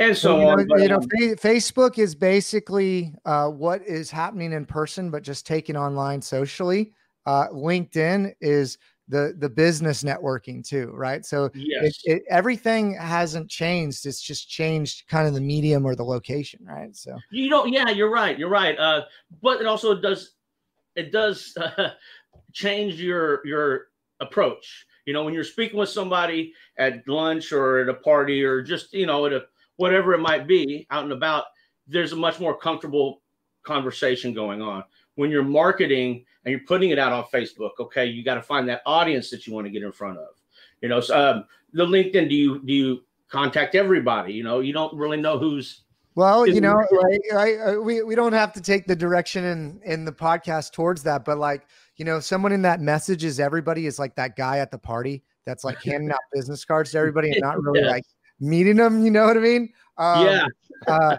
and 0.00 0.16
so 0.16 0.38
well, 0.38 0.58
you 0.58 0.66
know, 0.66 0.74
on. 0.74 0.82
you 0.82 0.88
know, 0.88 0.96
um, 0.96 1.36
Facebook 1.36 1.98
is 1.98 2.14
basically 2.14 3.14
uh, 3.26 3.48
what 3.48 3.86
is 3.86 4.10
happening 4.10 4.52
in 4.52 4.64
person, 4.64 5.10
but 5.10 5.22
just 5.22 5.46
taken 5.46 5.76
online 5.76 6.22
socially. 6.22 6.92
Uh, 7.26 7.48
LinkedIn 7.48 8.32
is 8.40 8.78
the 9.08 9.34
the 9.38 9.48
business 9.48 10.02
networking 10.02 10.66
too, 10.66 10.90
right? 10.94 11.26
So 11.26 11.50
yes. 11.54 12.00
it, 12.04 12.12
it, 12.12 12.22
everything 12.30 12.94
hasn't 12.94 13.50
changed. 13.50 14.06
It's 14.06 14.22
just 14.22 14.48
changed 14.48 15.06
kind 15.06 15.28
of 15.28 15.34
the 15.34 15.40
medium 15.40 15.84
or 15.84 15.94
the 15.94 16.04
location, 16.04 16.60
right? 16.64 16.96
So 16.96 17.18
you 17.30 17.50
know, 17.50 17.66
yeah, 17.66 17.90
you're 17.90 18.10
right. 18.10 18.38
You're 18.38 18.48
right. 18.48 18.78
Uh, 18.78 19.02
but 19.42 19.60
it 19.60 19.66
also 19.66 20.00
does 20.00 20.32
it 20.96 21.12
does 21.12 21.54
uh, 21.60 21.90
change 22.52 22.94
your 22.94 23.46
your 23.46 23.88
approach. 24.20 24.86
You 25.04 25.12
know, 25.12 25.24
when 25.24 25.34
you're 25.34 25.44
speaking 25.44 25.78
with 25.78 25.90
somebody 25.90 26.54
at 26.78 27.06
lunch 27.06 27.52
or 27.52 27.80
at 27.80 27.88
a 27.88 27.94
party 27.94 28.42
or 28.42 28.62
just 28.62 28.94
you 28.94 29.04
know 29.04 29.26
at 29.26 29.34
a 29.34 29.42
whatever 29.80 30.12
it 30.12 30.18
might 30.18 30.46
be 30.46 30.86
out 30.90 31.04
and 31.04 31.12
about, 31.12 31.44
there's 31.88 32.12
a 32.12 32.16
much 32.16 32.38
more 32.38 32.54
comfortable 32.54 33.22
conversation 33.62 34.34
going 34.34 34.60
on. 34.60 34.84
When 35.14 35.30
you're 35.30 35.42
marketing 35.42 36.26
and 36.44 36.52
you're 36.52 36.66
putting 36.68 36.90
it 36.90 36.98
out 36.98 37.14
on 37.14 37.24
Facebook, 37.32 37.70
okay, 37.80 38.04
you 38.04 38.22
got 38.22 38.34
to 38.34 38.42
find 38.42 38.68
that 38.68 38.82
audience 38.84 39.30
that 39.30 39.46
you 39.46 39.54
want 39.54 39.66
to 39.66 39.70
get 39.70 39.82
in 39.82 39.90
front 39.90 40.18
of. 40.18 40.28
You 40.82 40.90
know, 40.90 41.00
so, 41.00 41.18
um, 41.18 41.44
the 41.72 41.86
LinkedIn, 41.86 42.28
do 42.28 42.34
you 42.34 42.62
do 42.62 42.74
you 42.74 43.04
contact 43.30 43.74
everybody? 43.74 44.34
You 44.34 44.44
know, 44.44 44.60
you 44.60 44.74
don't 44.74 44.94
really 44.94 45.16
know 45.16 45.38
who's 45.38 45.84
well, 46.14 46.46
you 46.46 46.60
know, 46.60 46.74
like, 46.74 47.20
I, 47.34 47.54
I, 47.54 47.76
we 47.78 48.02
we 48.02 48.14
don't 48.14 48.34
have 48.34 48.52
to 48.54 48.60
take 48.60 48.86
the 48.86 48.96
direction 48.96 49.44
in 49.44 49.80
in 49.82 50.04
the 50.04 50.12
podcast 50.12 50.72
towards 50.72 51.02
that, 51.04 51.24
but 51.24 51.38
like, 51.38 51.66
you 51.96 52.04
know, 52.04 52.20
someone 52.20 52.52
in 52.52 52.60
that 52.62 52.80
message 52.82 53.24
is 53.24 53.40
everybody 53.40 53.86
is 53.86 53.98
like 53.98 54.14
that 54.16 54.36
guy 54.36 54.58
at 54.58 54.70
the 54.70 54.78
party 54.78 55.22
that's 55.46 55.64
like 55.64 55.82
handing 55.82 56.10
out 56.10 56.18
business 56.34 56.66
cards 56.66 56.90
to 56.90 56.98
everybody 56.98 57.30
and 57.30 57.40
not 57.40 57.62
really 57.62 57.80
yeah. 57.84 57.90
like 57.92 58.04
meeting 58.40 58.76
them. 58.76 59.04
You 59.04 59.10
know 59.10 59.26
what 59.26 59.36
I 59.36 59.40
mean? 59.40 59.72
Um, 59.98 60.26
yeah. 60.26 60.46
uh, 60.86 61.16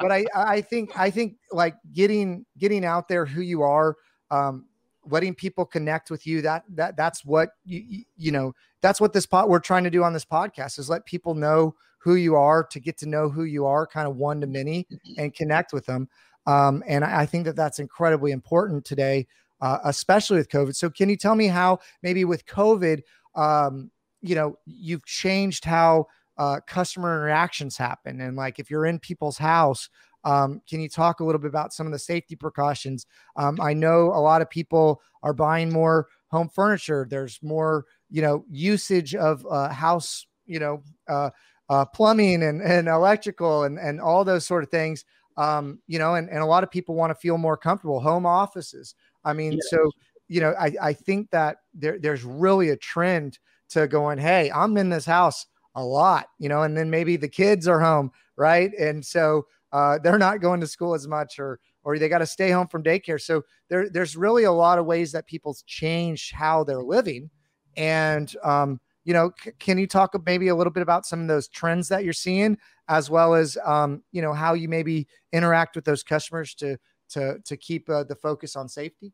but 0.00 0.10
I, 0.10 0.24
I 0.34 0.60
think, 0.62 0.98
I 0.98 1.10
think 1.10 1.36
like 1.50 1.76
getting, 1.92 2.46
getting 2.58 2.84
out 2.84 3.08
there 3.08 3.26
who 3.26 3.42
you 3.42 3.62
are, 3.62 3.96
um, 4.30 4.64
letting 5.04 5.34
people 5.34 5.64
connect 5.64 6.10
with 6.10 6.26
you 6.26 6.42
that 6.42 6.64
that 6.68 6.96
that's 6.96 7.24
what 7.24 7.50
you 7.64 8.04
you 8.16 8.30
know 8.30 8.54
that's 8.80 9.00
what 9.00 9.12
this 9.12 9.26
pot 9.26 9.48
we're 9.48 9.58
trying 9.58 9.84
to 9.84 9.90
do 9.90 10.04
on 10.04 10.12
this 10.12 10.24
podcast 10.24 10.78
is 10.78 10.88
let 10.88 11.04
people 11.06 11.34
know 11.34 11.74
who 11.98 12.14
you 12.14 12.34
are 12.36 12.64
to 12.64 12.80
get 12.80 12.98
to 12.98 13.08
know 13.08 13.28
who 13.28 13.44
you 13.44 13.66
are 13.66 13.86
kind 13.86 14.08
of 14.08 14.16
one 14.16 14.40
to 14.40 14.46
many 14.46 14.86
and 15.18 15.34
connect 15.34 15.72
with 15.72 15.86
them 15.86 16.08
um, 16.46 16.82
and 16.86 17.04
I, 17.04 17.22
I 17.22 17.26
think 17.26 17.44
that 17.46 17.56
that's 17.56 17.78
incredibly 17.78 18.32
important 18.32 18.84
today 18.84 19.26
uh, 19.60 19.78
especially 19.84 20.36
with 20.36 20.48
covid 20.48 20.76
so 20.76 20.88
can 20.88 21.08
you 21.08 21.16
tell 21.16 21.34
me 21.34 21.48
how 21.48 21.78
maybe 22.02 22.24
with 22.24 22.46
covid 22.46 23.02
um, 23.34 23.90
you 24.20 24.34
know 24.34 24.56
you've 24.66 25.04
changed 25.04 25.64
how 25.64 26.06
uh, 26.38 26.60
customer 26.66 27.14
interactions 27.14 27.76
happen 27.76 28.20
and 28.20 28.36
like 28.36 28.58
if 28.58 28.70
you're 28.70 28.86
in 28.86 28.98
people's 28.98 29.38
house 29.38 29.88
um, 30.24 30.62
can 30.68 30.80
you 30.80 30.88
talk 30.88 31.20
a 31.20 31.24
little 31.24 31.40
bit 31.40 31.48
about 31.48 31.72
some 31.72 31.86
of 31.86 31.92
the 31.92 31.98
safety 31.98 32.36
precautions? 32.36 33.06
Um, 33.36 33.60
I 33.60 33.74
know 33.74 34.06
a 34.06 34.20
lot 34.20 34.42
of 34.42 34.50
people 34.50 35.02
are 35.22 35.32
buying 35.32 35.72
more 35.72 36.08
home 36.28 36.48
furniture. 36.48 37.06
There's 37.08 37.38
more, 37.42 37.86
you 38.10 38.22
know, 38.22 38.44
usage 38.48 39.14
of 39.14 39.46
uh, 39.50 39.70
house, 39.70 40.26
you 40.46 40.60
know, 40.60 40.82
uh, 41.08 41.30
uh, 41.68 41.86
plumbing 41.86 42.42
and, 42.42 42.60
and 42.62 42.88
electrical 42.88 43.64
and, 43.64 43.78
and 43.78 44.00
all 44.00 44.24
those 44.24 44.46
sort 44.46 44.62
of 44.62 44.70
things. 44.70 45.04
Um, 45.36 45.80
you 45.86 45.98
know, 45.98 46.14
and, 46.14 46.28
and 46.28 46.38
a 46.38 46.46
lot 46.46 46.62
of 46.62 46.70
people 46.70 46.94
want 46.94 47.10
to 47.10 47.14
feel 47.14 47.38
more 47.38 47.56
comfortable. 47.56 48.00
Home 48.00 48.26
offices. 48.26 48.94
I 49.24 49.32
mean, 49.32 49.52
yes. 49.52 49.70
so 49.70 49.90
you 50.28 50.40
know, 50.40 50.54
I, 50.58 50.72
I 50.80 50.92
think 50.92 51.30
that 51.30 51.58
there, 51.74 51.98
there's 51.98 52.24
really 52.24 52.70
a 52.70 52.76
trend 52.76 53.38
to 53.70 53.86
going, 53.86 54.18
hey, 54.18 54.50
I'm 54.50 54.76
in 54.76 54.88
this 54.88 55.04
house 55.04 55.46
a 55.74 55.84
lot, 55.84 56.26
you 56.38 56.48
know, 56.48 56.62
and 56.62 56.76
then 56.76 56.90
maybe 56.90 57.16
the 57.16 57.28
kids 57.28 57.66
are 57.66 57.80
home, 57.80 58.10
right? 58.36 58.72
And 58.78 59.04
so 59.04 59.46
uh, 59.72 59.98
they're 60.02 60.18
not 60.18 60.40
going 60.40 60.60
to 60.60 60.66
school 60.66 60.94
as 60.94 61.08
much 61.08 61.38
or 61.38 61.60
or 61.84 61.98
they 61.98 62.08
got 62.08 62.18
to 62.18 62.26
stay 62.26 62.50
home 62.50 62.68
from 62.68 62.82
daycare. 62.82 63.20
So 63.20 63.42
there, 63.68 63.90
there's 63.90 64.16
really 64.16 64.44
a 64.44 64.52
lot 64.52 64.78
of 64.78 64.86
ways 64.86 65.10
that 65.12 65.26
people's 65.26 65.62
change 65.62 66.30
how 66.30 66.62
they're 66.62 66.82
living. 66.82 67.28
And, 67.76 68.32
um, 68.44 68.80
you 69.04 69.12
know, 69.12 69.32
c- 69.42 69.50
can 69.58 69.78
you 69.78 69.88
talk 69.88 70.14
maybe 70.24 70.48
a 70.48 70.54
little 70.54 70.72
bit 70.72 70.82
about 70.82 71.06
some 71.06 71.20
of 71.20 71.26
those 71.26 71.48
trends 71.48 71.88
that 71.88 72.04
you're 72.04 72.12
seeing, 72.12 72.56
as 72.88 73.10
well 73.10 73.34
as, 73.34 73.58
um, 73.64 74.02
you 74.12 74.22
know, 74.22 74.32
how 74.32 74.54
you 74.54 74.68
maybe 74.68 75.08
interact 75.32 75.74
with 75.74 75.84
those 75.84 76.04
customers 76.04 76.54
to 76.54 76.78
to 77.10 77.38
to 77.44 77.56
keep 77.56 77.90
uh, 77.90 78.04
the 78.04 78.14
focus 78.14 78.54
on 78.54 78.68
safety? 78.68 79.12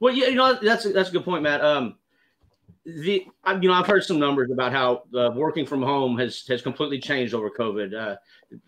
Well, 0.00 0.14
yeah, 0.14 0.28
you 0.28 0.36
know, 0.36 0.54
that's 0.54 0.90
that's 0.90 1.10
a 1.10 1.12
good 1.12 1.24
point, 1.24 1.42
Matt. 1.42 1.62
Um, 1.62 1.96
the 2.96 3.26
you 3.60 3.68
know 3.68 3.74
I've 3.74 3.86
heard 3.86 4.02
some 4.02 4.18
numbers 4.18 4.50
about 4.50 4.72
how 4.72 5.02
uh, 5.14 5.30
working 5.34 5.66
from 5.66 5.82
home 5.82 6.16
has 6.18 6.46
has 6.46 6.62
completely 6.62 6.98
changed 6.98 7.34
over 7.34 7.50
COVID. 7.50 7.94
Uh, 7.94 8.16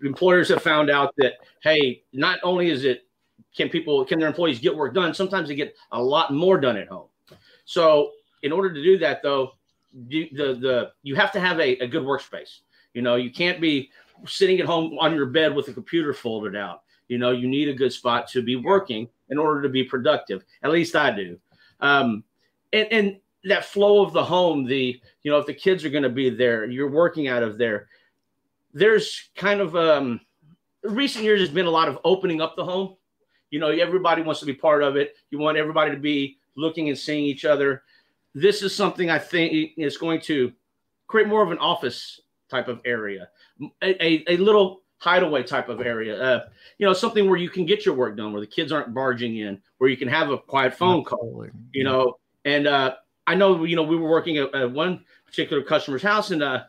employers 0.03 0.49
have 0.51 0.63
found 0.63 0.91
out 0.91 1.15
that 1.17 1.35
hey, 1.63 2.03
not 2.13 2.39
only 2.43 2.71
is 2.71 2.85
it 2.85 3.07
can 3.57 3.69
people 3.71 4.05
can 4.05 4.19
their 4.19 4.29
employees 4.29 4.61
get 4.61 4.77
work 4.77 4.95
done, 4.95 5.15
sometimes 5.15 5.49
they 5.49 5.55
get 5.55 5.75
a 5.93 6.03
lot 6.03 6.33
more 6.33 6.61
done 6.61 6.77
at 6.77 6.89
home. 6.89 7.09
So 7.65 8.13
in 8.43 8.53
order 8.53 8.73
to 8.73 8.83
do 8.83 8.99
that, 8.99 9.23
though, 9.23 9.53
the 10.09 10.29
the 10.35 10.93
you 11.03 11.15
have 11.15 11.33
to 11.33 11.41
have 11.41 11.59
a, 11.59 11.79
a 11.79 11.87
good 11.87 12.03
workspace. 12.03 12.59
You 12.93 13.03
know, 13.03 13.17
you 13.17 13.31
can't 13.31 13.61
be 13.61 13.91
sitting 14.27 14.61
at 14.61 14.67
home 14.67 14.99
on 14.99 15.15
your 15.15 15.27
bed 15.27 15.55
with 15.55 15.69
a 15.69 15.73
computer 15.73 16.13
folded 16.13 16.57
out. 16.57 16.83
You 17.09 17.19
know, 17.19 17.31
you 17.31 17.49
need 17.49 17.69
a 17.69 17.75
good 17.75 17.93
spot 17.93 18.29
to 18.29 18.43
be 18.43 18.57
working 18.57 19.09
in 19.31 19.39
order 19.39 19.63
to 19.63 19.69
be 19.69 19.83
productive. 19.83 20.45
At 20.63 20.71
least 20.71 20.95
I 20.95 21.11
do. 21.11 21.39
Um, 21.81 22.25
and, 22.73 22.89
and 22.93 23.17
that 23.45 23.65
flow 23.65 24.05
of 24.05 24.13
the 24.13 24.25
home, 24.25 24.65
the 24.65 25.01
you 25.23 25.31
know, 25.31 25.39
if 25.39 25.47
the 25.47 25.55
kids 25.55 25.85
are 25.85 25.91
going 25.91 26.03
to 26.03 26.09
be 26.09 26.31
there, 26.31 26.67
you're 26.67 26.91
working 26.91 27.29
out 27.29 27.43
of 27.43 27.59
there. 27.59 27.89
There's 28.73 29.31
kind 29.35 29.61
of 29.61 29.75
um, 29.77 30.21
recent 30.83 31.25
years 31.25 31.41
has 31.41 31.51
been 31.51 31.67
a 31.67 31.71
lot 31.71 31.89
of 31.89 31.99
opening 32.05 32.41
up 32.41 32.57
the 32.57 32.65
home. 32.65 32.97
You 33.51 33.59
know, 33.59 33.69
everybody 33.69 34.23
wants 34.23 34.41
to 34.41 34.47
be 34.47 34.55
part 34.55 34.83
of 34.83 34.97
it. 34.97 35.15
You 35.31 35.39
want 35.39 35.59
everybody 35.59 35.91
to 35.91 35.97
be 35.97 36.39
looking 36.57 36.89
and 36.89 36.99
seeing 36.99 37.25
each 37.25 37.45
other. 37.45 37.83
This 38.35 38.63
is 38.63 38.75
something 38.75 39.11
I 39.11 39.19
think 39.19 39.73
is 39.77 39.97
going 39.97 40.21
to 40.23 40.53
create 41.09 41.27
more 41.27 41.43
of 41.43 41.51
an 41.51 41.59
office 41.59 42.21
type 42.49 42.69
of 42.69 42.81
area, 42.85 43.29
a, 43.83 44.05
a, 44.05 44.35
a 44.35 44.37
little 44.37 44.83
hideaway 44.99 45.43
type 45.43 45.69
of 45.69 45.81
area. 45.81 46.23
Uh, 46.23 46.45
you 46.79 46.87
know, 46.87 46.93
something 46.93 47.29
where 47.29 47.39
you 47.39 47.49
can 47.49 47.67
get 47.67 47.85
your 47.85 47.95
work 47.95 48.17
done, 48.17 48.33
where 48.33 48.41
the 48.41 48.47
kids 48.47 48.71
aren't 48.71 48.95
barging 48.95 49.39
in, 49.39 49.61
where 49.79 49.91
you 49.91 49.97
can 49.97 50.09
have 50.09 50.31
a 50.31 50.39
quiet 50.39 50.75
phone 50.75 51.01
Absolutely. 51.01 51.49
call. 51.49 51.61
You 51.73 51.85
know, 51.85 52.19
and 52.45 52.69
uh, 52.69 52.95
I 53.31 53.35
know, 53.37 53.63
you 53.63 53.77
know, 53.77 53.85
we 53.85 53.97
were 53.97 54.11
working 54.11 54.39
at, 54.39 54.53
at 54.57 54.73
one 54.73 55.05
particular 55.25 55.63
customer's 55.63 56.03
house, 56.03 56.33
and 56.33 56.43
uh, 56.43 56.65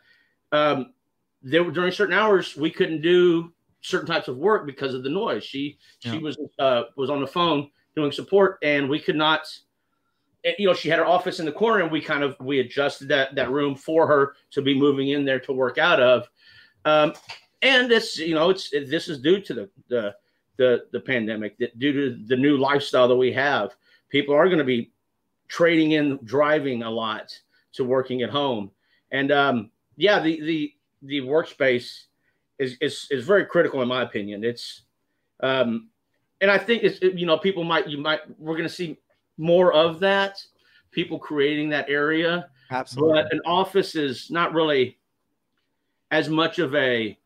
um, 0.51 0.94
there 1.41 1.63
were 1.63 1.72
during 1.72 1.91
certain 1.91 2.13
hours 2.13 2.56
we 2.56 2.70
couldn't 2.70 3.01
do 3.01 3.51
certain 3.82 4.06
types 4.06 4.27
of 4.27 4.38
work 4.38 4.68
because 4.68 4.94
of 4.94 5.01
the 5.01 5.10
noise. 5.10 5.44
She 5.44 5.80
yeah. 6.01 6.12
she 6.12 6.18
was 6.20 6.38
uh, 6.60 6.84
was 6.96 7.10
on 7.10 7.20
the 7.20 7.25
phone 7.25 7.72
doing 7.96 8.12
support, 8.12 8.60
and 8.62 8.88
we 8.88 9.00
could 9.00 9.15
not. 9.15 9.48
You 10.60 10.68
know, 10.68 10.75
she 10.75 10.88
had 10.88 11.00
her 11.00 11.06
office 11.06 11.39
in 11.39 11.48
the 11.48 11.51
corner, 11.51 11.82
and 11.82 11.91
we 11.91 12.00
kind 12.00 12.24
of 12.24 12.36
we 12.39 12.60
adjusted 12.60 13.08
that 13.08 13.34
that 13.34 13.50
room 13.50 13.74
for 13.74 14.06
her 14.06 14.36
to 14.51 14.62
be 14.62 14.77
moving 14.77 15.10
in 15.10 15.25
there 15.25 15.39
to 15.39 15.53
work 15.53 15.80
out 15.80 16.00
of. 16.00 16.30
Um, 16.86 17.13
and 17.63 17.89
this, 17.89 18.20
you 18.20 18.36
know, 18.36 18.51
it's 18.51 18.70
this 18.70 19.10
is 19.10 19.20
due 19.20 19.41
to 19.41 19.53
the 19.56 19.70
the 19.89 20.15
the, 20.58 20.86
the 20.91 21.00
pandemic, 21.00 21.58
that 21.58 21.80
due 21.80 21.91
to 21.91 22.24
the 22.27 22.38
new 22.38 22.58
lifestyle 22.58 23.08
that 23.08 23.15
we 23.15 23.34
have. 23.34 23.72
People 24.10 24.36
are 24.36 24.46
going 24.46 24.60
to 24.60 24.63
be 24.65 24.90
trading 25.51 25.91
in 25.91 26.17
driving 26.24 26.81
a 26.84 26.89
lot 26.89 27.38
to 27.74 27.84
working 27.84 28.22
at 28.22 28.29
home. 28.29 28.72
And 29.12 29.31
um, 29.31 29.72
yeah, 29.98 30.20
the 30.22 30.41
the 30.41 30.74
the 31.03 31.22
workspace 31.22 32.03
is 32.58 32.77
is 32.79 33.08
is 33.12 33.25
very 33.25 33.46
critical 33.46 33.81
in 33.81 33.89
my 33.89 34.01
opinion. 34.01 34.46
It's 34.46 34.84
um, 35.41 35.89
and 36.39 36.50
I 36.50 36.58
think 36.58 36.84
it's 36.84 37.01
you 37.01 37.25
know 37.25 37.38
people 37.38 37.65
might 37.65 37.88
you 37.88 37.98
might 37.98 38.22
we're 38.39 38.55
going 38.55 38.67
to 38.67 38.74
see 38.74 38.98
more 39.38 39.74
of 39.74 40.00
that 40.00 40.41
people 40.91 41.20
creating 41.20 41.70
that 41.70 41.89
area. 41.89 42.50
Absolutely. 42.70 43.24
But 43.24 43.34
an 43.34 43.41
office 43.46 43.96
is 43.96 44.31
not 44.31 44.53
really 44.53 44.98
as 46.12 46.29
much 46.29 46.60
of 46.60 46.74
a 46.75 47.17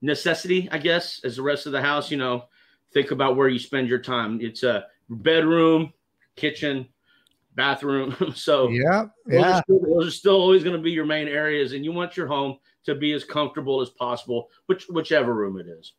necessity, 0.00 0.68
I 0.70 0.78
guess, 0.78 1.20
as 1.24 1.36
the 1.36 1.42
rest 1.42 1.66
of 1.66 1.72
the 1.72 1.82
house. 1.82 2.10
You 2.10 2.16
know, 2.16 2.44
think 2.94 3.10
about 3.10 3.36
where 3.36 3.48
you 3.48 3.58
spend 3.58 3.88
your 3.88 3.98
time. 3.98 4.40
It's 4.40 4.62
a 4.62 4.86
bedroom, 5.10 5.92
kitchen, 6.38 6.88
bathroom. 7.54 8.16
so 8.34 8.68
yeah, 8.68 9.06
those 9.26 9.40
yeah, 9.40 9.58
are 9.58 9.62
still, 9.62 9.80
those 9.80 10.06
are 10.08 10.12
still 10.12 10.36
always 10.36 10.64
going 10.64 10.76
to 10.76 10.82
be 10.82 10.90
your 10.90 11.04
main 11.04 11.28
areas, 11.28 11.72
and 11.72 11.84
you 11.84 11.92
want 11.92 12.16
your 12.16 12.26
home 12.26 12.58
to 12.84 12.94
be 12.94 13.12
as 13.12 13.24
comfortable 13.24 13.80
as 13.80 13.90
possible, 13.90 14.48
which 14.66 14.86
whichever 14.88 15.34
room 15.34 15.58
it 15.58 15.66
is. 15.66 15.92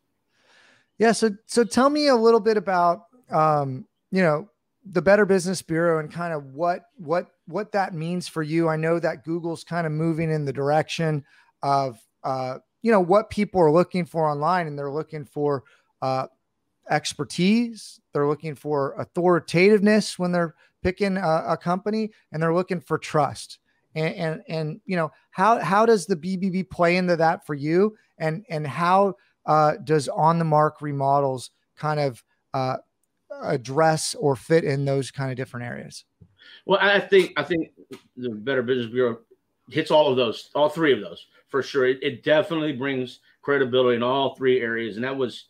Yeah. 0.97 1.11
So 1.11 1.31
so 1.45 1.63
tell 1.63 1.89
me 1.89 2.07
a 2.07 2.15
little 2.15 2.39
bit 2.39 2.57
about 2.57 3.03
um, 3.29 3.85
you 4.11 4.21
know 4.21 4.49
the 4.85 5.01
Better 5.01 5.25
Business 5.25 5.61
Bureau 5.61 5.99
and 5.99 6.11
kind 6.11 6.33
of 6.33 6.53
what 6.53 6.85
what 6.97 7.27
what 7.47 7.71
that 7.73 7.93
means 7.93 8.27
for 8.27 8.41
you. 8.41 8.67
I 8.69 8.75
know 8.75 8.99
that 8.99 9.23
Google's 9.23 9.63
kind 9.63 9.85
of 9.85 9.93
moving 9.93 10.31
in 10.31 10.45
the 10.45 10.53
direction 10.53 11.23
of 11.61 11.99
uh, 12.23 12.57
you 12.81 12.91
know 12.91 13.01
what 13.01 13.29
people 13.29 13.61
are 13.61 13.71
looking 13.71 14.05
for 14.05 14.29
online, 14.29 14.67
and 14.67 14.77
they're 14.77 14.91
looking 14.91 15.25
for 15.25 15.63
uh, 16.01 16.27
expertise. 16.89 17.99
They're 18.13 18.27
looking 18.27 18.55
for 18.55 18.95
authoritativeness 18.99 20.17
when 20.17 20.31
they're 20.31 20.55
picking 20.81 21.17
a, 21.17 21.43
a 21.49 21.57
company, 21.57 22.11
and 22.31 22.41
they're 22.41 22.53
looking 22.53 22.79
for 22.79 22.97
trust. 22.97 23.59
And, 23.95 24.15
and 24.15 24.41
and 24.47 24.81
you 24.85 24.95
know 24.95 25.11
how 25.31 25.59
how 25.59 25.85
does 25.85 26.05
the 26.05 26.15
BBB 26.15 26.69
play 26.69 26.97
into 26.97 27.15
that 27.15 27.45
for 27.45 27.55
you? 27.55 27.95
And 28.17 28.45
and 28.49 28.65
how 28.65 29.15
uh, 29.45 29.73
does 29.83 30.07
on 30.09 30.37
the 30.37 30.45
mark 30.45 30.81
remodels 30.81 31.51
kind 31.75 31.99
of 31.99 32.23
uh, 32.53 32.77
address 33.41 34.15
or 34.15 34.35
fit 34.35 34.63
in 34.63 34.85
those 34.85 35.11
kind 35.11 35.31
of 35.31 35.37
different 35.37 35.65
areas? 35.65 36.05
Well, 36.65 36.79
I 36.81 36.99
think 36.99 37.33
I 37.37 37.43
think 37.43 37.71
the 38.15 38.29
Better 38.29 38.61
Business 38.61 38.91
Bureau 38.91 39.19
hits 39.69 39.91
all 39.91 40.09
of 40.09 40.17
those, 40.17 40.49
all 40.55 40.69
three 40.69 40.93
of 40.93 41.01
those 41.01 41.25
for 41.47 41.63
sure. 41.63 41.87
It, 41.87 41.99
it 42.01 42.23
definitely 42.23 42.73
brings 42.73 43.19
credibility 43.41 43.95
in 43.95 44.03
all 44.03 44.35
three 44.35 44.61
areas, 44.61 44.95
and 44.95 45.03
that 45.03 45.15
was 45.15 45.45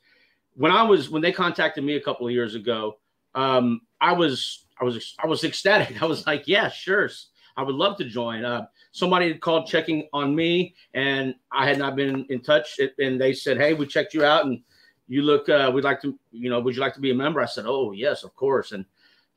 when 0.55 0.71
I 0.71 0.83
was 0.83 1.09
when 1.09 1.21
they 1.21 1.31
contacted 1.31 1.83
me 1.83 1.95
a 1.95 2.01
couple 2.01 2.27
of 2.27 2.33
years 2.33 2.55
ago, 2.55 2.97
um, 3.35 3.81
I 4.01 4.13
was 4.13 4.65
I 4.79 4.83
was 4.83 5.15
I 5.23 5.27
was 5.27 5.43
ecstatic. 5.43 6.01
I 6.01 6.05
was 6.05 6.25
like, 6.25 6.47
yeah, 6.47 6.69
sure, 6.69 7.09
I 7.57 7.63
would 7.63 7.75
love 7.75 7.97
to 7.97 8.05
join. 8.05 8.45
Uh, 8.45 8.67
somebody 8.91 9.27
had 9.27 9.41
called 9.41 9.67
checking 9.67 10.07
on 10.13 10.35
me, 10.35 10.75
and 10.93 11.35
I 11.51 11.67
had 11.67 11.77
not 11.77 11.95
been 11.95 12.25
in 12.29 12.41
touch. 12.41 12.79
And 12.97 13.19
they 13.19 13.33
said, 13.33 13.57
hey, 13.57 13.73
we 13.73 13.85
checked 13.85 14.13
you 14.13 14.23
out, 14.23 14.45
and 14.45 14.61
you 15.07 15.21
look. 15.21 15.49
Uh, 15.49 15.71
we'd 15.73 15.83
like 15.83 16.01
to, 16.01 16.17
you 16.31 16.49
know, 16.49 16.59
would 16.59 16.75
you 16.75 16.81
like 16.81 16.93
to 16.93 17.01
be 17.01 17.11
a 17.11 17.15
member? 17.15 17.41
I 17.41 17.45
said, 17.45 17.65
oh 17.67 17.91
yes, 17.91 18.23
of 18.23 18.35
course. 18.35 18.71
And 18.71 18.85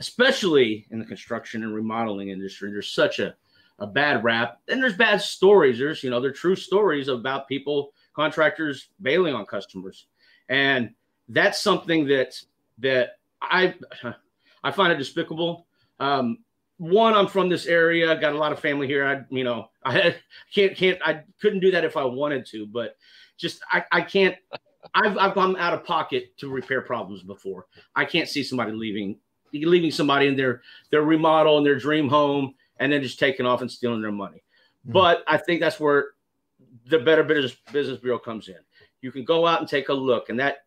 especially 0.01 0.87
in 0.91 0.99
the 0.99 1.05
construction 1.05 1.63
and 1.63 1.75
remodeling 1.75 2.29
industry, 2.29 2.71
there's 2.71 2.91
such 2.91 3.19
a 3.19 3.35
a 3.79 3.87
bad 3.87 4.23
rap, 4.23 4.61
and 4.69 4.81
there's 4.81 4.97
bad 4.97 5.21
stories. 5.21 5.79
There's 5.79 6.05
you 6.05 6.11
know, 6.11 6.21
there 6.21 6.31
are 6.31 6.35
true 6.35 6.57
stories 6.57 7.09
about 7.09 7.49
people 7.49 7.93
contractors 8.15 8.89
bailing 9.01 9.35
on 9.35 9.47
customers, 9.47 10.07
and 10.49 10.91
that's 11.33 11.61
something 11.61 12.07
that 12.09 12.35
that 12.79 13.19
I 13.41 13.75
I 14.63 14.71
find 14.71 14.93
it 14.93 14.97
despicable. 14.97 15.67
Um, 15.99 16.39
one, 16.79 17.15
I'm 17.15 17.29
from 17.29 17.49
this 17.49 17.67
area. 17.67 18.15
Got 18.17 18.33
a 18.33 18.39
lot 18.39 18.53
of 18.53 18.59
family 18.59 18.87
here. 18.87 19.07
I, 19.07 19.23
you 19.35 19.45
know, 19.45 19.71
I 19.85 20.17
can't, 20.53 20.77
can't, 20.77 20.99
I 21.05 21.23
couldn't 21.41 21.61
do 21.61 21.71
that 21.71 21.85
if 21.85 21.97
I 21.97 22.05
wanted 22.05 22.45
to, 22.47 22.67
but 22.67 22.97
just, 23.37 23.61
I, 23.71 23.85
I 23.93 24.01
can't, 24.01 24.37
I've, 24.95 25.17
I've 25.17 25.35
gone 25.35 25.57
out 25.59 25.75
of 25.75 25.85
pocket 25.85 26.37
to 26.39 26.49
repair 26.49 26.81
problems 26.81 27.23
before. 27.23 27.67
I 27.95 28.05
can't 28.05 28.29
see 28.29 28.43
somebody 28.43 28.73
leaving, 28.73 29.17
leaving 29.53 29.93
somebody 29.93 30.27
in 30.27 30.37
their, 30.37 30.63
their 30.91 31.03
remodel 31.03 31.57
and 31.59 31.65
their 31.65 31.79
dream 31.79 32.09
home 32.09 32.55
and 32.79 32.93
then 32.93 33.01
just 33.01 33.19
taking 33.19 33.47
off 33.47 33.61
and 33.61 33.71
stealing 33.71 34.03
their 34.03 34.11
money. 34.11 34.43
Mm-hmm. 34.85 34.93
But 34.93 35.23
I 35.29 35.37
think 35.37 35.61
that's 35.61 35.79
where 35.79 36.07
the 36.87 36.99
Better 36.99 37.23
Business 37.23 37.57
Business 37.73 38.01
Bureau 38.01 38.19
comes 38.19 38.49
in. 38.49 38.57
You 39.03 39.13
can 39.13 39.25
go 39.25 39.47
out 39.47 39.61
and 39.61 39.69
take 39.69 39.89
a 39.89 39.95
look, 39.95 40.31
and 40.31 40.41
that 40.41 40.65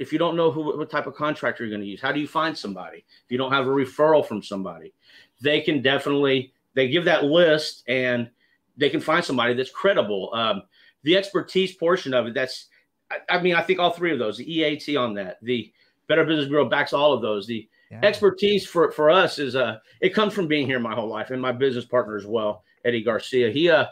if 0.00 0.14
you 0.14 0.18
don't 0.18 0.34
know 0.34 0.50
who 0.50 0.78
what 0.78 0.90
type 0.90 1.06
of 1.06 1.14
contractor 1.14 1.62
you're 1.62 1.70
going 1.70 1.82
to 1.82 1.86
use, 1.86 2.00
how 2.00 2.10
do 2.10 2.18
you 2.18 2.26
find 2.26 2.56
somebody? 2.56 3.04
If 3.24 3.30
you 3.30 3.36
don't 3.36 3.52
have 3.52 3.66
a 3.66 3.70
referral 3.70 4.26
from 4.26 4.42
somebody, 4.42 4.94
they 5.42 5.60
can 5.60 5.82
definitely 5.82 6.54
they 6.74 6.88
give 6.88 7.04
that 7.04 7.24
list 7.24 7.84
and 7.86 8.30
they 8.78 8.88
can 8.88 9.00
find 9.00 9.22
somebody 9.22 9.52
that's 9.52 9.70
credible. 9.70 10.30
Um, 10.32 10.62
the 11.02 11.18
expertise 11.18 11.74
portion 11.74 12.14
of 12.14 12.26
it, 12.26 12.34
that's 12.34 12.68
I, 13.10 13.18
I, 13.28 13.42
mean, 13.42 13.54
I 13.54 13.62
think 13.62 13.78
all 13.78 13.90
three 13.90 14.10
of 14.10 14.18
those, 14.18 14.38
the 14.38 14.50
EAT 14.50 14.96
on 14.96 15.12
that, 15.14 15.36
the 15.42 15.70
Better 16.08 16.24
Business 16.24 16.48
Bureau 16.48 16.64
backs 16.64 16.94
all 16.94 17.12
of 17.12 17.20
those. 17.20 17.46
The 17.46 17.68
yeah. 17.90 18.00
expertise 18.02 18.66
for 18.66 18.90
for 18.92 19.10
us 19.10 19.38
is 19.38 19.54
uh 19.54 19.78
it 20.00 20.14
comes 20.14 20.32
from 20.32 20.48
being 20.48 20.66
here 20.66 20.80
my 20.80 20.94
whole 20.94 21.08
life 21.08 21.30
and 21.30 21.42
my 21.42 21.52
business 21.52 21.84
partner 21.84 22.16
as 22.16 22.24
well, 22.24 22.64
Eddie 22.86 23.02
Garcia. 23.02 23.50
He 23.50 23.68
uh 23.68 23.84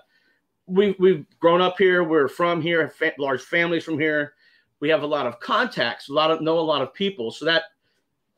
we 0.67 0.97
we've 0.99 1.27
grown 1.38 1.61
up 1.61 1.77
here. 1.77 2.03
We're 2.03 2.29
from 2.29 2.62
here, 2.62 2.88
fa- 2.88 3.12
large 3.19 3.43
families 3.43 3.85
from 3.85 3.99
here. 3.99 4.33
We 4.80 4.88
have 4.90 5.02
a 5.02 5.06
lot 5.06 5.26
of 5.26 5.40
contacts, 5.40 6.08
a 6.08 6.12
lot 6.12 6.30
of 6.30 6.40
know 6.40 6.58
a 6.58 6.61
lot 6.61 6.82
of 6.82 6.94
people. 6.94 7.30
So 7.30 7.44
that 7.44 7.64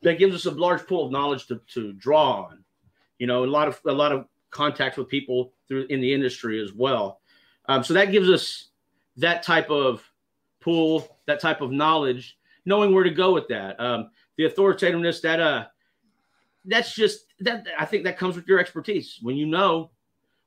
that 0.02 0.18
gives 0.18 0.34
us 0.34 0.46
a 0.46 0.50
large 0.50 0.86
pool 0.86 1.06
of 1.06 1.12
knowledge 1.12 1.46
to, 1.48 1.60
to 1.74 1.92
draw 1.92 2.44
on. 2.44 2.64
You 3.18 3.26
know, 3.26 3.44
a 3.44 3.46
lot 3.46 3.68
of 3.68 3.80
a 3.86 3.92
lot 3.92 4.12
of 4.12 4.26
contacts 4.50 4.96
with 4.96 5.08
people 5.08 5.52
through 5.68 5.86
in 5.90 6.00
the 6.00 6.12
industry 6.12 6.62
as 6.62 6.72
well. 6.72 7.20
Um, 7.66 7.84
so 7.84 7.94
that 7.94 8.12
gives 8.12 8.28
us 8.28 8.68
that 9.16 9.42
type 9.42 9.70
of 9.70 10.02
pool, 10.60 11.18
that 11.26 11.40
type 11.40 11.60
of 11.60 11.70
knowledge, 11.70 12.38
knowing 12.64 12.94
where 12.94 13.04
to 13.04 13.10
go 13.10 13.32
with 13.32 13.48
that. 13.48 13.78
Um, 13.78 14.10
the 14.36 14.44
authoritativeness 14.44 15.20
that 15.20 15.40
uh 15.40 15.66
that's 16.64 16.94
just 16.94 17.26
that 17.40 17.66
I 17.78 17.84
think 17.84 18.04
that 18.04 18.18
comes 18.18 18.36
with 18.36 18.46
your 18.46 18.58
expertise. 18.58 19.18
When 19.22 19.36
you 19.36 19.46
know, 19.46 19.90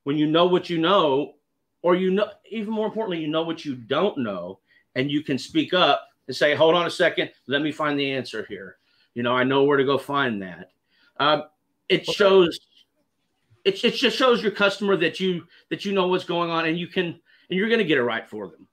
when 0.03 0.17
you 0.17 0.27
know 0.27 0.45
what 0.45 0.69
you 0.69 0.79
know, 0.79 1.33
or 1.81 1.95
you 1.95 2.11
know, 2.11 2.29
even 2.49 2.73
more 2.73 2.87
importantly, 2.87 3.19
you 3.19 3.27
know 3.27 3.43
what 3.43 3.65
you 3.65 3.75
don't 3.75 4.17
know, 4.19 4.59
and 4.95 5.11
you 5.11 5.23
can 5.23 5.37
speak 5.37 5.73
up 5.73 6.07
and 6.27 6.35
say, 6.35 6.55
"Hold 6.55 6.75
on 6.75 6.85
a 6.85 6.91
second, 6.91 7.31
let 7.47 7.61
me 7.61 7.71
find 7.71 7.99
the 7.99 8.11
answer 8.11 8.45
here." 8.47 8.77
You 9.13 9.23
know, 9.23 9.35
I 9.35 9.43
know 9.43 9.63
where 9.63 9.77
to 9.77 9.83
go 9.83 9.97
find 9.97 10.41
that. 10.41 10.71
Um, 11.19 11.43
it 11.89 12.05
shows, 12.05 12.59
it, 13.63 13.83
it 13.83 13.93
just 13.93 14.17
shows 14.17 14.41
your 14.41 14.51
customer 14.51 14.97
that 14.97 15.19
you 15.19 15.45
that 15.69 15.85
you 15.85 15.91
know 15.91 16.07
what's 16.07 16.23
going 16.23 16.49
on, 16.49 16.65
and 16.65 16.77
you 16.77 16.87
can, 16.87 17.05
and 17.05 17.59
you're 17.59 17.69
going 17.69 17.79
to 17.79 17.85
get 17.85 17.97
it 17.97 18.03
right 18.03 18.27
for 18.27 18.47
them. 18.47 18.67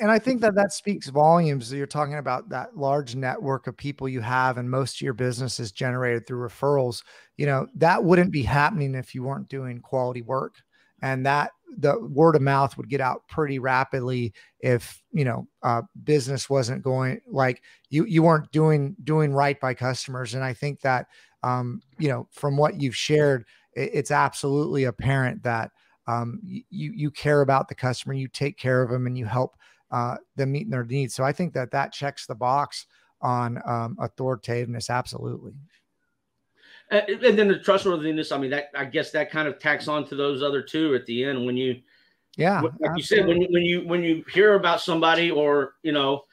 And 0.00 0.10
I 0.10 0.18
think 0.18 0.42
that 0.42 0.54
that 0.56 0.72
speaks 0.72 1.08
volumes. 1.08 1.72
You're 1.72 1.86
talking 1.86 2.16
about 2.16 2.50
that 2.50 2.76
large 2.76 3.16
network 3.16 3.66
of 3.66 3.76
people 3.76 4.08
you 4.08 4.20
have, 4.20 4.58
and 4.58 4.70
most 4.70 4.96
of 4.96 5.00
your 5.00 5.14
business 5.14 5.58
is 5.58 5.72
generated 5.72 6.26
through 6.26 6.46
referrals. 6.46 7.02
You 7.38 7.46
know, 7.46 7.66
that 7.76 8.04
wouldn't 8.04 8.30
be 8.30 8.42
happening 8.42 8.94
if 8.94 9.14
you 9.14 9.22
weren't 9.22 9.48
doing 9.48 9.80
quality 9.80 10.20
work. 10.20 10.56
And 11.02 11.24
that 11.26 11.52
the 11.78 11.98
word 12.00 12.36
of 12.36 12.42
mouth 12.42 12.76
would 12.76 12.88
get 12.88 13.00
out 13.00 13.26
pretty 13.28 13.58
rapidly 13.58 14.32
if 14.60 15.02
you 15.12 15.24
know 15.24 15.46
uh, 15.62 15.82
business 16.04 16.50
wasn't 16.50 16.82
going 16.82 17.20
like 17.26 17.62
you 17.88 18.04
you 18.04 18.22
weren't 18.22 18.50
doing 18.52 18.96
doing 19.04 19.32
right 19.32 19.60
by 19.60 19.74
customers. 19.74 20.34
And 20.34 20.44
i 20.44 20.52
think 20.52 20.80
that 20.80 21.06
um, 21.42 21.82
you 21.98 22.08
know 22.08 22.28
from 22.32 22.56
what 22.56 22.80
you've 22.80 22.96
shared 22.96 23.44
it, 23.74 23.90
it's 23.94 24.10
absolutely 24.10 24.84
apparent 24.84 25.42
that 25.42 25.70
um, 26.06 26.40
you 26.42 26.62
you 26.70 27.10
care 27.10 27.40
about 27.40 27.68
the 27.68 27.74
customer 27.74 28.14
you 28.14 28.28
take 28.28 28.58
care 28.58 28.82
of 28.82 28.90
them 28.90 29.06
and 29.06 29.16
you 29.16 29.26
help 29.26 29.56
uh, 29.90 30.16
them 30.36 30.52
meeting 30.52 30.70
their 30.70 30.84
needs. 30.84 31.14
So 31.14 31.24
i 31.24 31.32
think 31.32 31.52
that 31.54 31.70
that 31.70 31.92
checks 31.92 32.26
the 32.26 32.34
box 32.34 32.86
on 33.22 33.60
um, 33.66 33.96
authoritativeness 34.00 34.90
absolutely 34.90 35.52
and 36.90 37.38
then 37.38 37.48
the 37.48 37.58
trustworthiness. 37.58 38.32
I 38.32 38.38
mean, 38.38 38.50
that 38.50 38.70
I 38.74 38.84
guess 38.84 39.10
that 39.12 39.30
kind 39.30 39.46
of 39.46 39.58
tacks 39.58 39.88
on 39.88 40.06
to 40.08 40.16
those 40.16 40.42
other 40.42 40.62
two 40.62 40.94
at 40.94 41.06
the 41.06 41.24
end 41.24 41.44
when 41.46 41.56
you, 41.56 41.80
yeah, 42.36 42.60
like 42.60 42.72
absolutely. 42.72 42.96
you 42.96 43.02
said, 43.02 43.26
when 43.26 43.40
you, 43.40 43.48
when 43.50 43.62
you 43.62 43.86
when 43.86 44.02
you 44.02 44.24
hear 44.32 44.54
about 44.54 44.80
somebody 44.80 45.30
or 45.30 45.74
you 45.82 45.92
know, 45.92 46.24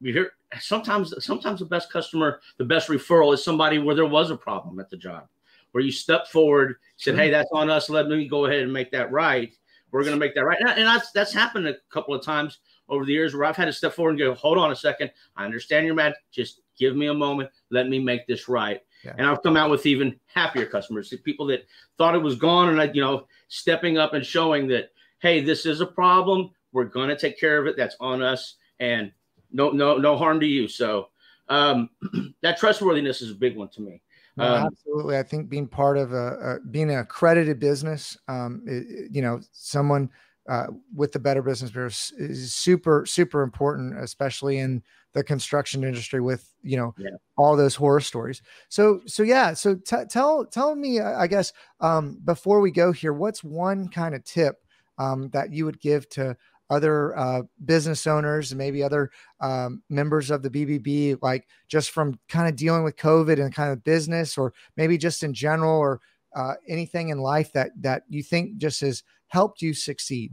you 0.00 0.12
hear 0.12 0.32
sometimes 0.60 1.12
sometimes 1.24 1.60
the 1.60 1.66
best 1.66 1.92
customer, 1.92 2.40
the 2.58 2.64
best 2.64 2.88
referral 2.88 3.34
is 3.34 3.44
somebody 3.44 3.78
where 3.78 3.94
there 3.94 4.06
was 4.06 4.30
a 4.30 4.36
problem 4.36 4.78
at 4.78 4.90
the 4.90 4.96
job, 4.96 5.26
where 5.72 5.82
you 5.82 5.90
stepped 5.90 6.28
forward, 6.28 6.76
said, 6.96 7.14
sure. 7.14 7.24
"Hey, 7.24 7.30
that's 7.30 7.50
on 7.52 7.70
us. 7.70 7.90
Let 7.90 8.08
me 8.08 8.28
go 8.28 8.46
ahead 8.46 8.60
and 8.60 8.72
make 8.72 8.90
that 8.92 9.10
right. 9.10 9.52
We're 9.90 10.02
going 10.02 10.14
to 10.14 10.20
make 10.20 10.34
that 10.34 10.44
right." 10.44 10.58
And, 10.60 10.68
and 10.70 10.86
that's 10.86 11.10
that's 11.10 11.32
happened 11.32 11.66
a 11.66 11.76
couple 11.90 12.14
of 12.14 12.24
times 12.24 12.58
over 12.88 13.04
the 13.04 13.12
years 13.12 13.34
where 13.34 13.44
I've 13.44 13.56
had 13.56 13.64
to 13.64 13.72
step 13.72 13.92
forward 13.92 14.10
and 14.10 14.18
go, 14.20 14.34
"Hold 14.34 14.58
on 14.58 14.70
a 14.70 14.76
second. 14.76 15.10
I 15.36 15.44
understand 15.44 15.84
you're 15.86 15.94
mad. 15.94 16.14
Just 16.30 16.60
give 16.78 16.94
me 16.94 17.06
a 17.06 17.14
moment. 17.14 17.50
Let 17.70 17.88
me 17.88 17.98
make 17.98 18.26
this 18.26 18.48
right." 18.48 18.80
Yeah. 19.06 19.14
And 19.18 19.26
I've 19.26 19.42
come 19.42 19.56
out 19.56 19.70
with 19.70 19.86
even 19.86 20.18
happier 20.26 20.66
customers, 20.66 21.14
people 21.24 21.46
that 21.46 21.64
thought 21.96 22.16
it 22.16 22.22
was 22.22 22.34
gone, 22.34 22.70
and 22.70 22.80
I, 22.80 22.90
you 22.92 23.00
know, 23.00 23.26
stepping 23.48 23.98
up 23.98 24.14
and 24.14 24.26
showing 24.26 24.66
that, 24.68 24.90
hey, 25.20 25.40
this 25.40 25.64
is 25.64 25.80
a 25.80 25.86
problem. 25.86 26.50
We're 26.72 26.84
going 26.84 27.08
to 27.08 27.16
take 27.16 27.38
care 27.38 27.58
of 27.58 27.66
it. 27.66 27.76
That's 27.76 27.96
on 28.00 28.20
us, 28.20 28.56
and 28.80 29.12
no, 29.52 29.70
no, 29.70 29.96
no 29.96 30.16
harm 30.16 30.40
to 30.40 30.46
you. 30.46 30.66
So 30.66 31.08
um, 31.48 31.88
that 32.42 32.58
trustworthiness 32.58 33.22
is 33.22 33.30
a 33.30 33.34
big 33.36 33.56
one 33.56 33.68
to 33.70 33.80
me. 33.80 34.02
No, 34.36 34.44
um, 34.44 34.66
absolutely, 34.66 35.16
I 35.16 35.22
think 35.22 35.48
being 35.48 35.68
part 35.68 35.96
of 35.96 36.12
a, 36.12 36.58
a 36.62 36.68
being 36.68 36.90
an 36.90 36.98
accredited 36.98 37.60
business, 37.60 38.18
um, 38.26 38.62
it, 38.66 39.10
you 39.12 39.22
know, 39.22 39.40
someone 39.52 40.10
uh, 40.48 40.66
with 40.94 41.12
the 41.12 41.18
Better 41.18 41.42
Business 41.42 41.70
Bureau 41.70 41.88
is 41.88 42.54
super 42.54 43.04
super 43.06 43.42
important, 43.42 43.98
especially 43.98 44.58
in 44.58 44.82
the 45.12 45.24
construction 45.24 45.82
industry 45.82 46.20
with 46.20 46.52
you 46.62 46.76
know 46.76 46.94
yeah. 46.98 47.10
all 47.36 47.56
those 47.56 47.74
horror 47.74 48.00
stories. 48.00 48.42
So 48.68 49.00
so 49.06 49.22
yeah, 49.22 49.54
so 49.54 49.74
t- 49.74 50.04
tell 50.10 50.44
tell 50.44 50.74
me, 50.74 51.00
I 51.00 51.26
guess 51.26 51.52
um, 51.80 52.20
before 52.24 52.60
we 52.60 52.70
go 52.70 52.92
here, 52.92 53.12
what's 53.12 53.42
one 53.42 53.88
kind 53.88 54.14
of 54.14 54.24
tip 54.24 54.56
um, 54.98 55.30
that 55.30 55.52
you 55.52 55.64
would 55.64 55.80
give 55.80 56.08
to 56.10 56.36
other 56.68 57.16
uh, 57.16 57.42
business 57.64 58.06
owners 58.06 58.50
and 58.50 58.58
maybe 58.58 58.82
other 58.82 59.10
um, 59.40 59.82
members 59.88 60.30
of 60.30 60.42
the 60.42 60.50
BBB, 60.50 61.18
like 61.22 61.46
just 61.68 61.90
from 61.90 62.18
kind 62.28 62.48
of 62.48 62.56
dealing 62.56 62.82
with 62.82 62.96
COVID 62.96 63.40
and 63.40 63.54
kind 63.54 63.72
of 63.72 63.84
business, 63.84 64.36
or 64.36 64.52
maybe 64.76 64.98
just 64.98 65.22
in 65.22 65.32
general, 65.32 65.78
or 65.78 66.00
uh, 66.34 66.54
anything 66.68 67.08
in 67.08 67.18
life 67.18 67.52
that 67.52 67.70
that 67.80 68.02
you 68.08 68.22
think 68.22 68.58
just 68.58 68.80
has 68.80 69.02
helped 69.28 69.62
you 69.62 69.74
succeed? 69.74 70.32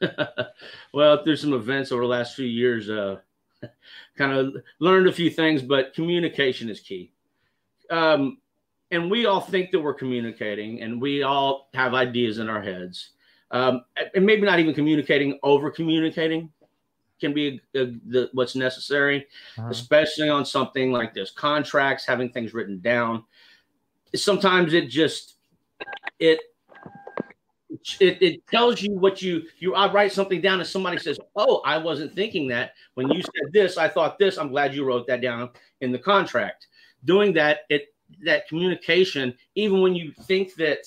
well, 0.92 1.22
through 1.22 1.36
some 1.36 1.52
events 1.52 1.92
over 1.92 2.02
the 2.02 2.08
last 2.08 2.34
few 2.34 2.46
years, 2.46 2.90
uh, 2.90 3.16
kind 4.16 4.32
of 4.32 4.56
learned 4.80 5.08
a 5.08 5.12
few 5.12 5.30
things, 5.30 5.62
but 5.62 5.94
communication 5.94 6.68
is 6.68 6.80
key. 6.80 7.12
Um, 7.90 8.38
and 8.90 9.10
we 9.10 9.26
all 9.26 9.40
think 9.40 9.70
that 9.70 9.80
we're 9.80 9.94
communicating, 9.94 10.82
and 10.82 11.00
we 11.00 11.22
all 11.22 11.70
have 11.74 11.94
ideas 11.94 12.38
in 12.38 12.48
our 12.48 12.62
heads. 12.62 13.10
Um, 13.50 13.84
and 14.14 14.24
maybe 14.24 14.42
not 14.42 14.60
even 14.60 14.74
communicating, 14.74 15.38
over 15.42 15.70
communicating 15.70 16.50
can 17.20 17.32
be 17.32 17.60
a, 17.74 17.80
a, 17.80 17.86
the, 18.06 18.30
what's 18.32 18.56
necessary, 18.56 19.26
uh-huh. 19.56 19.68
especially 19.70 20.28
on 20.28 20.44
something 20.44 20.90
like 20.90 21.14
this 21.14 21.30
contracts, 21.30 22.04
having 22.04 22.30
things 22.30 22.52
written 22.52 22.80
down. 22.80 23.24
Sometimes 24.14 24.74
it 24.74 24.88
just, 24.88 25.36
it 26.18 26.40
it, 28.00 28.22
it 28.22 28.46
tells 28.46 28.82
you 28.82 28.92
what 28.92 29.22
you 29.22 29.42
you 29.58 29.74
I 29.74 29.92
write 29.92 30.12
something 30.12 30.40
down 30.40 30.60
and 30.60 30.68
somebody 30.68 30.98
says, 30.98 31.18
"Oh, 31.36 31.60
I 31.64 31.78
wasn't 31.78 32.14
thinking 32.14 32.48
that. 32.48 32.74
When 32.94 33.10
you 33.10 33.22
said 33.22 33.52
this, 33.52 33.76
I 33.76 33.88
thought 33.88 34.18
this. 34.18 34.38
I'm 34.38 34.48
glad 34.48 34.74
you 34.74 34.84
wrote 34.84 35.06
that 35.06 35.20
down 35.20 35.50
in 35.80 35.92
the 35.92 35.98
contract." 35.98 36.66
Doing 37.04 37.32
that, 37.34 37.60
it 37.68 37.94
that 38.24 38.48
communication, 38.48 39.34
even 39.54 39.80
when 39.80 39.94
you 39.94 40.12
think 40.12 40.54
that 40.54 40.80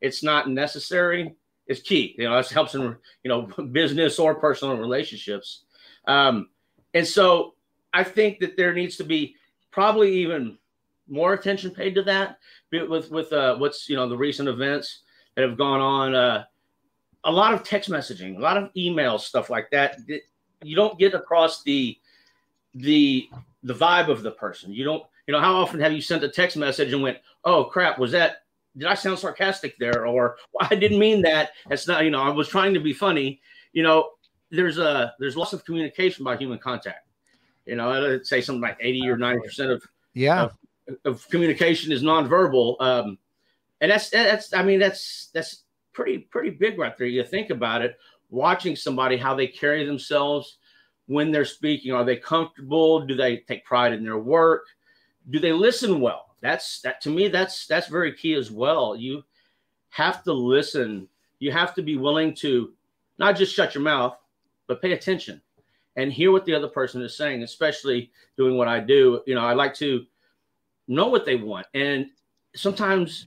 it's 0.00 0.22
not 0.22 0.50
necessary, 0.50 1.34
is 1.66 1.80
key. 1.80 2.14
You 2.18 2.28
know, 2.28 2.36
this 2.36 2.50
helps 2.50 2.74
in 2.74 2.82
you 2.82 3.28
know 3.28 3.42
business 3.72 4.18
or 4.18 4.34
personal 4.34 4.76
relationships. 4.76 5.64
Um, 6.06 6.48
and 6.94 7.06
so 7.06 7.54
I 7.92 8.04
think 8.04 8.40
that 8.40 8.56
there 8.56 8.72
needs 8.72 8.96
to 8.96 9.04
be 9.04 9.36
probably 9.70 10.12
even 10.12 10.58
more 11.08 11.34
attention 11.34 11.70
paid 11.70 11.94
to 11.94 12.02
that 12.02 12.38
with 12.70 13.10
with 13.10 13.32
uh, 13.32 13.56
what's 13.56 13.88
you 13.88 13.96
know 13.96 14.08
the 14.08 14.16
recent 14.16 14.48
events 14.48 15.00
that 15.34 15.48
have 15.48 15.56
gone 15.56 15.80
on. 15.80 16.14
Uh, 16.14 16.44
a 17.24 17.30
lot 17.30 17.54
of 17.54 17.62
text 17.62 17.88
messaging, 17.88 18.36
a 18.36 18.40
lot 18.40 18.56
of 18.56 18.72
emails, 18.74 19.20
stuff 19.20 19.50
like 19.50 19.70
that. 19.70 19.98
You 20.62 20.76
don't 20.76 20.98
get 20.98 21.14
across 21.14 21.62
the 21.62 21.96
the 22.74 23.28
the 23.62 23.74
vibe 23.74 24.08
of 24.08 24.22
the 24.22 24.32
person. 24.32 24.72
You 24.72 24.84
don't. 24.84 25.04
You 25.26 25.32
know, 25.32 25.40
how 25.40 25.54
often 25.54 25.78
have 25.80 25.92
you 25.92 26.00
sent 26.00 26.24
a 26.24 26.28
text 26.28 26.56
message 26.56 26.92
and 26.92 27.02
went, 27.02 27.18
"Oh 27.44 27.64
crap, 27.64 27.98
was 27.98 28.10
that? 28.12 28.38
Did 28.76 28.88
I 28.88 28.94
sound 28.94 29.18
sarcastic 29.18 29.78
there?" 29.78 30.06
Or 30.06 30.36
well, 30.52 30.68
"I 30.70 30.74
didn't 30.74 30.98
mean 30.98 31.22
that. 31.22 31.50
It's 31.70 31.86
not. 31.86 32.04
You 32.04 32.10
know, 32.10 32.22
I 32.22 32.30
was 32.30 32.48
trying 32.48 32.74
to 32.74 32.80
be 32.80 32.92
funny." 32.92 33.40
You 33.72 33.82
know, 33.84 34.10
there's 34.50 34.78
a 34.78 35.14
there's 35.18 35.36
lots 35.36 35.52
of 35.52 35.64
communication 35.64 36.24
by 36.24 36.36
human 36.36 36.58
contact. 36.58 37.08
You 37.66 37.76
know, 37.76 38.14
I'd 38.14 38.26
say 38.26 38.40
something 38.40 38.60
like 38.60 38.78
eighty 38.80 39.08
or 39.08 39.16
ninety 39.16 39.40
percent 39.46 39.70
of 39.70 39.82
yeah 40.14 40.42
of, 40.42 40.58
of 41.04 41.28
communication 41.28 41.92
is 41.92 42.02
nonverbal. 42.02 42.80
Um, 42.80 43.18
and 43.82 43.90
that's 43.90 44.08
that's 44.10 44.54
I 44.54 44.62
mean 44.62 44.78
that's 44.78 45.28
that's 45.34 45.64
pretty 45.92 46.18
pretty 46.18 46.50
big 46.50 46.78
right 46.78 46.96
there. 46.96 47.08
You 47.08 47.24
think 47.24 47.50
about 47.50 47.82
it, 47.82 47.98
watching 48.30 48.76
somebody 48.76 49.16
how 49.16 49.34
they 49.34 49.48
carry 49.48 49.84
themselves 49.84 50.58
when 51.06 51.32
they're 51.32 51.44
speaking. 51.44 51.92
Are 51.92 52.04
they 52.04 52.16
comfortable? 52.16 53.04
Do 53.04 53.16
they 53.16 53.38
take 53.38 53.64
pride 53.64 53.92
in 53.92 54.04
their 54.04 54.18
work? 54.18 54.66
Do 55.30 55.40
they 55.40 55.52
listen 55.52 56.00
well? 56.00 56.36
That's 56.40 56.80
that 56.82 57.00
to 57.02 57.10
me. 57.10 57.26
That's 57.26 57.66
that's 57.66 57.88
very 57.88 58.14
key 58.14 58.34
as 58.34 58.52
well. 58.52 58.94
You 58.96 59.24
have 59.90 60.22
to 60.24 60.32
listen. 60.32 61.08
You 61.40 61.50
have 61.50 61.74
to 61.74 61.82
be 61.82 61.96
willing 61.96 62.34
to 62.36 62.72
not 63.18 63.36
just 63.36 63.54
shut 63.54 63.74
your 63.74 63.82
mouth, 63.82 64.16
but 64.68 64.80
pay 64.80 64.92
attention 64.92 65.42
and 65.96 66.12
hear 66.12 66.30
what 66.30 66.44
the 66.44 66.54
other 66.54 66.68
person 66.68 67.02
is 67.02 67.16
saying. 67.16 67.42
Especially 67.42 68.12
doing 68.36 68.56
what 68.56 68.68
I 68.68 68.78
do. 68.78 69.22
You 69.26 69.34
know, 69.34 69.40
I 69.44 69.54
like 69.54 69.74
to 69.74 70.06
know 70.86 71.08
what 71.08 71.26
they 71.26 71.34
want, 71.34 71.66
and 71.74 72.06
sometimes 72.54 73.26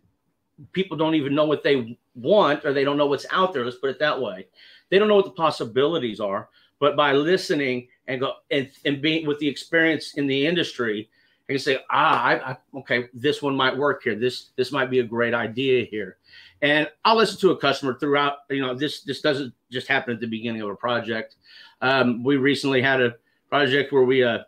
people 0.71 0.97
don't 0.97 1.15
even 1.15 1.35
know 1.35 1.45
what 1.45 1.63
they 1.63 1.97
want 2.15 2.65
or 2.65 2.73
they 2.73 2.83
don't 2.83 2.97
know 2.97 3.07
what's 3.07 3.25
out 3.31 3.53
there. 3.53 3.65
Let's 3.65 3.77
put 3.77 3.89
it 3.89 3.99
that 3.99 4.19
way. 4.19 4.47
They 4.89 4.99
don't 4.99 5.07
know 5.07 5.15
what 5.15 5.25
the 5.25 5.31
possibilities 5.31 6.19
are. 6.19 6.49
But 6.79 6.95
by 6.95 7.13
listening 7.13 7.87
and 8.07 8.19
go 8.19 8.33
and, 8.51 8.69
and 8.85 9.01
being 9.01 9.25
with 9.25 9.39
the 9.39 9.47
experience 9.47 10.15
in 10.15 10.27
the 10.27 10.45
industry, 10.45 11.09
I 11.47 11.53
can 11.53 11.59
say, 11.59 11.79
ah, 11.89 12.23
I, 12.23 12.51
I, 12.51 12.57
okay, 12.79 13.05
this 13.13 13.41
one 13.41 13.55
might 13.55 13.75
work 13.75 14.03
here. 14.03 14.15
This 14.15 14.49
this 14.55 14.71
might 14.71 14.89
be 14.89 14.99
a 14.99 15.03
great 15.03 15.33
idea 15.33 15.85
here, 15.85 16.17
and 16.61 16.89
I'll 17.05 17.15
listen 17.15 17.39
to 17.41 17.51
a 17.51 17.57
customer 17.57 17.97
throughout. 17.99 18.39
You 18.49 18.61
know, 18.61 18.73
this 18.73 19.01
this 19.01 19.21
doesn't 19.21 19.53
just 19.71 19.87
happen 19.87 20.13
at 20.13 20.19
the 20.19 20.27
beginning 20.27 20.61
of 20.61 20.69
a 20.69 20.75
project. 20.75 21.35
Um, 21.81 22.23
we 22.23 22.37
recently 22.37 22.81
had 22.81 22.99
a 22.99 23.15
project 23.49 23.93
where 23.93 24.03
we 24.03 24.23
uh 24.23 24.39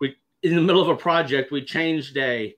we 0.00 0.16
in 0.42 0.54
the 0.54 0.62
middle 0.62 0.80
of 0.80 0.88
a 0.88 0.96
project 0.96 1.50
we 1.50 1.62
changed 1.62 2.16
a 2.16 2.54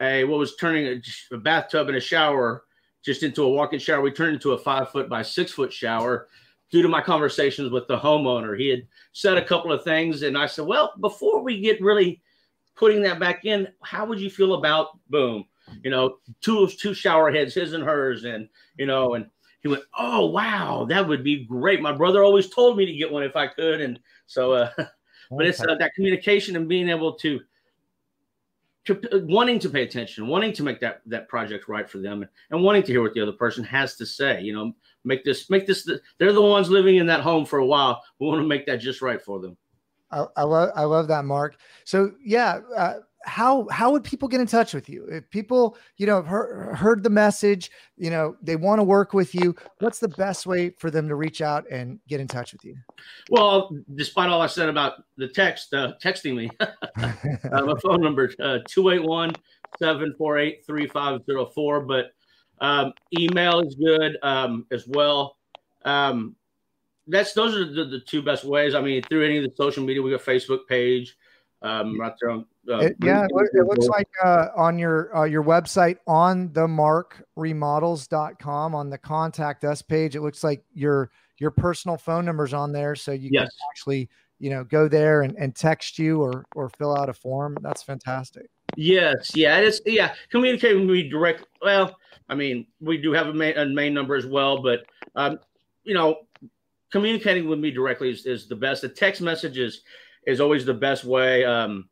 a 0.00 0.24
what 0.24 0.38
was 0.38 0.56
turning 0.56 0.86
a, 0.86 1.34
a 1.34 1.38
bathtub 1.38 1.88
and 1.88 1.96
a 1.96 2.00
shower 2.00 2.64
just 3.04 3.22
into 3.22 3.42
a 3.42 3.48
walk-in 3.48 3.78
shower. 3.78 4.00
We 4.00 4.10
turned 4.10 4.34
into 4.34 4.52
a 4.52 4.58
five 4.58 4.90
foot 4.90 5.08
by 5.08 5.22
six 5.22 5.52
foot 5.52 5.72
shower 5.72 6.28
due 6.70 6.82
to 6.82 6.88
my 6.88 7.00
conversations 7.00 7.70
with 7.70 7.86
the 7.86 7.98
homeowner. 7.98 8.58
He 8.58 8.68
had 8.68 8.86
said 9.12 9.36
a 9.36 9.44
couple 9.44 9.72
of 9.72 9.84
things, 9.84 10.22
and 10.22 10.36
I 10.36 10.46
said, 10.46 10.66
"Well, 10.66 10.94
before 11.00 11.42
we 11.42 11.60
get 11.60 11.80
really 11.80 12.22
putting 12.76 13.02
that 13.02 13.20
back 13.20 13.44
in, 13.44 13.68
how 13.82 14.06
would 14.06 14.20
you 14.20 14.30
feel 14.30 14.54
about 14.54 14.98
boom? 15.10 15.44
You 15.82 15.90
know, 15.90 16.18
two 16.40 16.66
two 16.66 16.94
shower 16.94 17.30
heads, 17.30 17.54
his 17.54 17.74
and 17.74 17.84
hers, 17.84 18.24
and 18.24 18.48
you 18.78 18.86
know, 18.86 19.14
and 19.14 19.26
he 19.60 19.68
went, 19.68 19.84
"Oh 19.98 20.26
wow, 20.26 20.86
that 20.88 21.06
would 21.06 21.24
be 21.24 21.44
great." 21.44 21.80
My 21.80 21.92
brother 21.92 22.22
always 22.22 22.50
told 22.50 22.76
me 22.76 22.86
to 22.86 22.92
get 22.92 23.10
one 23.10 23.22
if 23.22 23.36
I 23.36 23.46
could, 23.46 23.80
and 23.80 23.98
so, 24.26 24.52
uh, 24.52 24.70
but 25.30 25.46
it's 25.46 25.60
uh, 25.60 25.74
that 25.78 25.94
communication 25.94 26.56
and 26.56 26.68
being 26.68 26.88
able 26.88 27.14
to 27.14 27.40
to 28.86 29.24
wanting 29.26 29.58
to 29.60 29.70
pay 29.70 29.82
attention, 29.82 30.26
wanting 30.26 30.52
to 30.52 30.62
make 30.62 30.80
that 30.80 31.00
that 31.06 31.28
project 31.28 31.68
right 31.68 31.88
for 31.88 31.98
them, 31.98 32.26
and 32.50 32.62
wanting 32.62 32.82
to 32.82 32.92
hear 32.92 33.02
what 33.02 33.14
the 33.14 33.20
other 33.20 33.32
person 33.32 33.64
has 33.64 33.96
to 33.96 34.06
say. 34.06 34.42
You 34.42 34.52
know, 34.52 34.72
make 35.04 35.24
this 35.24 35.48
make 35.50 35.66
this. 35.66 35.88
They're 36.18 36.32
the 36.32 36.42
ones 36.42 36.70
living 36.70 36.96
in 36.96 37.06
that 37.06 37.20
home 37.20 37.44
for 37.46 37.58
a 37.58 37.66
while. 37.66 38.02
We 38.18 38.26
want 38.26 38.40
to 38.40 38.46
make 38.46 38.66
that 38.66 38.76
just 38.76 39.02
right 39.02 39.20
for 39.20 39.40
them. 39.40 39.56
I, 40.10 40.26
I 40.36 40.42
love 40.42 40.70
I 40.76 40.84
love 40.84 41.08
that, 41.08 41.24
Mark. 41.24 41.56
So 41.84 42.12
yeah, 42.22 42.60
uh, 42.76 42.94
how 43.24 43.66
how 43.70 43.92
would 43.92 44.04
people 44.04 44.28
get 44.28 44.40
in 44.40 44.46
touch 44.46 44.74
with 44.74 44.88
you? 44.88 45.06
If 45.06 45.28
people 45.30 45.76
you 45.96 46.06
know 46.06 46.22
heard, 46.22 46.76
heard 46.76 47.02
the 47.02 47.10
message 47.10 47.70
you 47.96 48.10
know 48.10 48.36
they 48.42 48.56
want 48.56 48.78
to 48.78 48.82
work 48.82 49.12
with 49.12 49.34
you 49.34 49.54
what's 49.80 49.98
the 49.98 50.08
best 50.08 50.46
way 50.46 50.70
for 50.70 50.90
them 50.90 51.08
to 51.08 51.14
reach 51.14 51.40
out 51.40 51.64
and 51.70 51.98
get 52.08 52.20
in 52.20 52.28
touch 52.28 52.52
with 52.52 52.64
you? 52.64 52.76
Well 53.30 53.70
despite 53.94 54.30
all 54.30 54.42
i 54.42 54.46
said 54.46 54.68
about 54.68 55.04
the 55.16 55.28
text 55.28 55.72
uh, 55.74 55.92
texting 56.02 56.36
me 56.36 56.50
uh, 56.60 57.64
my 57.64 57.74
phone 57.82 58.00
number 58.00 58.30
uh, 58.40 58.58
281-748-3504 59.80 61.86
but 61.86 62.06
um, 62.60 62.92
email 63.18 63.60
is 63.60 63.74
good 63.74 64.16
um, 64.22 64.66
as 64.70 64.86
well. 64.86 65.36
Um, 65.84 66.36
that's 67.06 67.34
those 67.34 67.54
are 67.54 67.70
the, 67.70 67.84
the, 67.84 68.00
two 68.00 68.22
best 68.22 68.44
ways. 68.44 68.74
I 68.74 68.80
mean 68.80 69.02
through 69.02 69.26
any 69.26 69.38
of 69.38 69.44
the 69.44 69.52
social 69.54 69.84
media 69.84 70.00
we 70.00 70.10
got 70.10 70.22
facebook 70.22 70.66
page 70.66 71.16
um, 71.60 72.00
right 72.00 72.14
there 72.20 72.30
on 72.30 72.46
uh, 72.68 72.78
it, 72.78 72.96
yeah, 73.02 73.24
it, 73.24 73.30
it, 73.52 73.66
looks 73.66 73.86
like 73.88 74.08
uh, 74.24 74.48
on 74.56 74.78
your 74.78 75.14
uh, 75.16 75.24
your 75.24 75.44
website 75.44 75.98
on 76.06 76.52
the 76.52 76.66
markremodels.com 76.66 78.74
on 78.74 78.90
the 78.90 78.98
contact 78.98 79.64
us 79.64 79.82
page, 79.82 80.16
it 80.16 80.22
looks 80.22 80.42
like 80.42 80.64
your 80.72 81.10
your 81.38 81.50
personal 81.50 81.96
phone 81.96 82.24
number's 82.24 82.54
on 82.54 82.72
there, 82.72 82.94
so 82.94 83.12
you 83.12 83.30
yes. 83.32 83.42
can 83.42 83.50
actually 83.70 84.08
you 84.38 84.50
know 84.50 84.64
go 84.64 84.88
there 84.88 85.22
and, 85.22 85.36
and 85.36 85.54
text 85.54 85.98
you 85.98 86.22
or 86.22 86.46
or 86.54 86.68
fill 86.70 86.96
out 86.96 87.08
a 87.08 87.12
form. 87.12 87.56
That's 87.60 87.82
fantastic. 87.82 88.48
Yes, 88.76 89.32
yeah, 89.34 89.58
it's 89.58 89.80
yeah. 89.84 90.14
Communicate 90.30 90.76
with 90.76 90.88
me 90.88 91.08
direct. 91.08 91.44
Well, 91.60 91.96
I 92.28 92.34
mean, 92.34 92.66
we 92.80 92.96
do 92.96 93.12
have 93.12 93.28
a 93.28 93.34
main, 93.34 93.56
a 93.56 93.66
main 93.66 93.94
number 93.94 94.14
as 94.14 94.26
well, 94.26 94.62
but 94.62 94.86
um, 95.14 95.38
you 95.84 95.94
know, 95.94 96.26
communicating 96.90 97.48
with 97.48 97.58
me 97.58 97.70
directly 97.70 98.10
is, 98.10 98.26
is 98.26 98.48
the 98.48 98.56
best. 98.56 98.82
The 98.82 98.88
text 98.88 99.20
messages 99.20 99.82
is 100.26 100.40
always 100.40 100.64
the 100.64 100.74
best 100.74 101.04
way. 101.04 101.44
Um, 101.44 101.88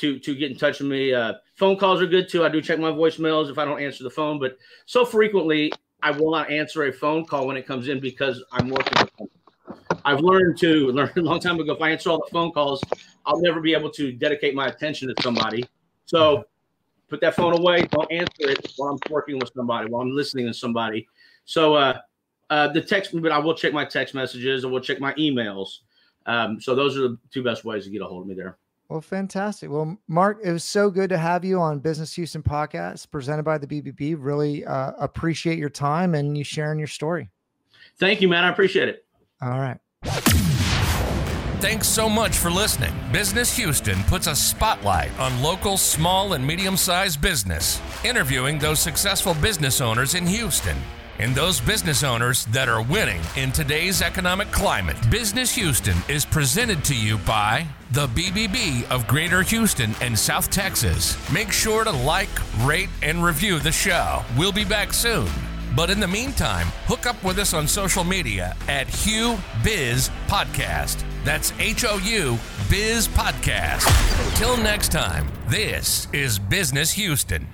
to 0.00 0.18
to 0.18 0.34
get 0.34 0.50
in 0.50 0.56
touch 0.56 0.80
with 0.80 0.90
me. 0.90 1.12
Uh, 1.12 1.34
phone 1.56 1.76
calls 1.76 2.00
are 2.00 2.06
good 2.06 2.28
too. 2.28 2.44
I 2.44 2.48
do 2.48 2.60
check 2.60 2.78
my 2.78 2.90
voicemails 2.90 3.50
if 3.50 3.58
I 3.58 3.64
don't 3.64 3.80
answer 3.80 4.02
the 4.02 4.10
phone, 4.10 4.38
but 4.38 4.56
so 4.86 5.04
frequently 5.04 5.72
I 6.02 6.10
will 6.10 6.30
not 6.30 6.50
answer 6.50 6.84
a 6.84 6.92
phone 6.92 7.24
call 7.26 7.46
when 7.46 7.56
it 7.56 7.66
comes 7.66 7.88
in 7.88 8.00
because 8.00 8.42
I'm 8.52 8.70
working. 8.70 9.08
I've 10.04 10.20
learned 10.20 10.58
to 10.58 10.88
learn 10.92 11.10
a 11.16 11.20
long 11.20 11.40
time 11.40 11.60
ago. 11.60 11.74
If 11.74 11.82
I 11.82 11.90
answer 11.90 12.10
all 12.10 12.18
the 12.18 12.30
phone 12.32 12.52
calls, 12.52 12.82
I'll 13.26 13.40
never 13.40 13.60
be 13.60 13.74
able 13.74 13.90
to 13.90 14.12
dedicate 14.12 14.54
my 14.54 14.66
attention 14.66 15.14
to 15.14 15.22
somebody. 15.22 15.64
So 16.06 16.44
put 17.08 17.20
that 17.20 17.34
phone 17.34 17.58
away. 17.58 17.82
Don't 17.82 18.10
answer 18.10 18.50
it 18.50 18.72
while 18.76 18.92
I'm 18.92 18.98
working 19.10 19.38
with 19.38 19.50
somebody, 19.54 19.90
while 19.90 20.02
I'm 20.02 20.12
listening 20.12 20.46
to 20.46 20.54
somebody. 20.54 21.06
So 21.44 21.74
uh, 21.74 21.98
uh, 22.48 22.68
the 22.68 22.80
text, 22.80 23.10
but 23.20 23.32
I 23.32 23.38
will 23.38 23.54
check 23.54 23.72
my 23.74 23.84
text 23.84 24.14
messages. 24.14 24.64
I 24.64 24.68
will 24.68 24.80
check 24.80 24.98
my 24.98 25.12
emails. 25.14 25.80
Um, 26.26 26.60
so 26.60 26.74
those 26.74 26.96
are 26.96 27.02
the 27.02 27.18
two 27.30 27.42
best 27.42 27.64
ways 27.64 27.84
to 27.84 27.90
get 27.90 28.00
a 28.02 28.06
hold 28.06 28.22
of 28.22 28.28
me 28.28 28.34
there. 28.34 28.56
Well, 28.90 29.00
fantastic. 29.00 29.70
Well, 29.70 29.96
Mark, 30.08 30.40
it 30.42 30.50
was 30.50 30.64
so 30.64 30.90
good 30.90 31.10
to 31.10 31.16
have 31.18 31.44
you 31.44 31.60
on 31.60 31.78
Business 31.78 32.12
Houston 32.14 32.42
podcast 32.42 33.08
presented 33.12 33.44
by 33.44 33.56
the 33.56 33.66
BBB. 33.68 34.16
Really 34.18 34.64
uh, 34.66 34.90
appreciate 34.98 35.58
your 35.58 35.68
time 35.68 36.16
and 36.16 36.36
you 36.36 36.42
sharing 36.42 36.76
your 36.76 36.88
story. 36.88 37.30
Thank 38.00 38.20
you, 38.20 38.28
man. 38.28 38.42
I 38.42 38.48
appreciate 38.48 38.88
it. 38.88 39.04
All 39.40 39.60
right. 39.60 39.78
Thanks 41.60 41.86
so 41.86 42.08
much 42.08 42.36
for 42.36 42.50
listening. 42.50 42.92
Business 43.12 43.56
Houston 43.56 44.02
puts 44.04 44.26
a 44.26 44.34
spotlight 44.34 45.16
on 45.20 45.40
local 45.40 45.76
small 45.76 46.32
and 46.32 46.44
medium 46.44 46.76
sized 46.76 47.20
business, 47.20 47.80
interviewing 48.02 48.58
those 48.58 48.80
successful 48.80 49.34
business 49.34 49.80
owners 49.80 50.16
in 50.16 50.26
Houston 50.26 50.76
and 51.20 51.34
those 51.34 51.60
business 51.60 52.02
owners 52.02 52.46
that 52.46 52.68
are 52.68 52.82
winning 52.82 53.20
in 53.36 53.52
today's 53.52 54.00
economic 54.00 54.50
climate. 54.50 54.96
Business 55.10 55.54
Houston 55.54 55.96
is 56.08 56.24
presented 56.24 56.82
to 56.86 56.96
you 56.96 57.18
by 57.18 57.66
the 57.92 58.06
BBB 58.08 58.90
of 58.90 59.06
Greater 59.06 59.42
Houston 59.42 59.94
and 60.00 60.18
South 60.18 60.50
Texas. 60.50 61.16
Make 61.30 61.52
sure 61.52 61.84
to 61.84 61.90
like, 61.90 62.28
rate, 62.60 62.88
and 63.02 63.22
review 63.22 63.58
the 63.58 63.70
show. 63.70 64.24
We'll 64.36 64.52
be 64.52 64.64
back 64.64 64.92
soon. 64.92 65.28
But 65.76 65.90
in 65.90 66.00
the 66.00 66.08
meantime, 66.08 66.66
hook 66.86 67.06
up 67.06 67.22
with 67.22 67.38
us 67.38 67.54
on 67.54 67.68
social 67.68 68.02
media 68.02 68.56
at 68.66 68.88
Hugh 68.88 69.38
Biz 69.62 70.10
Podcast. 70.26 71.04
That's 71.24 71.52
H 71.58 71.84
O 71.84 71.98
U 71.98 72.38
Biz 72.68 73.08
Podcast. 73.08 73.86
Till 74.36 74.56
next 74.56 74.90
time, 74.90 75.30
this 75.48 76.08
is 76.12 76.38
Business 76.38 76.92
Houston. 76.92 77.46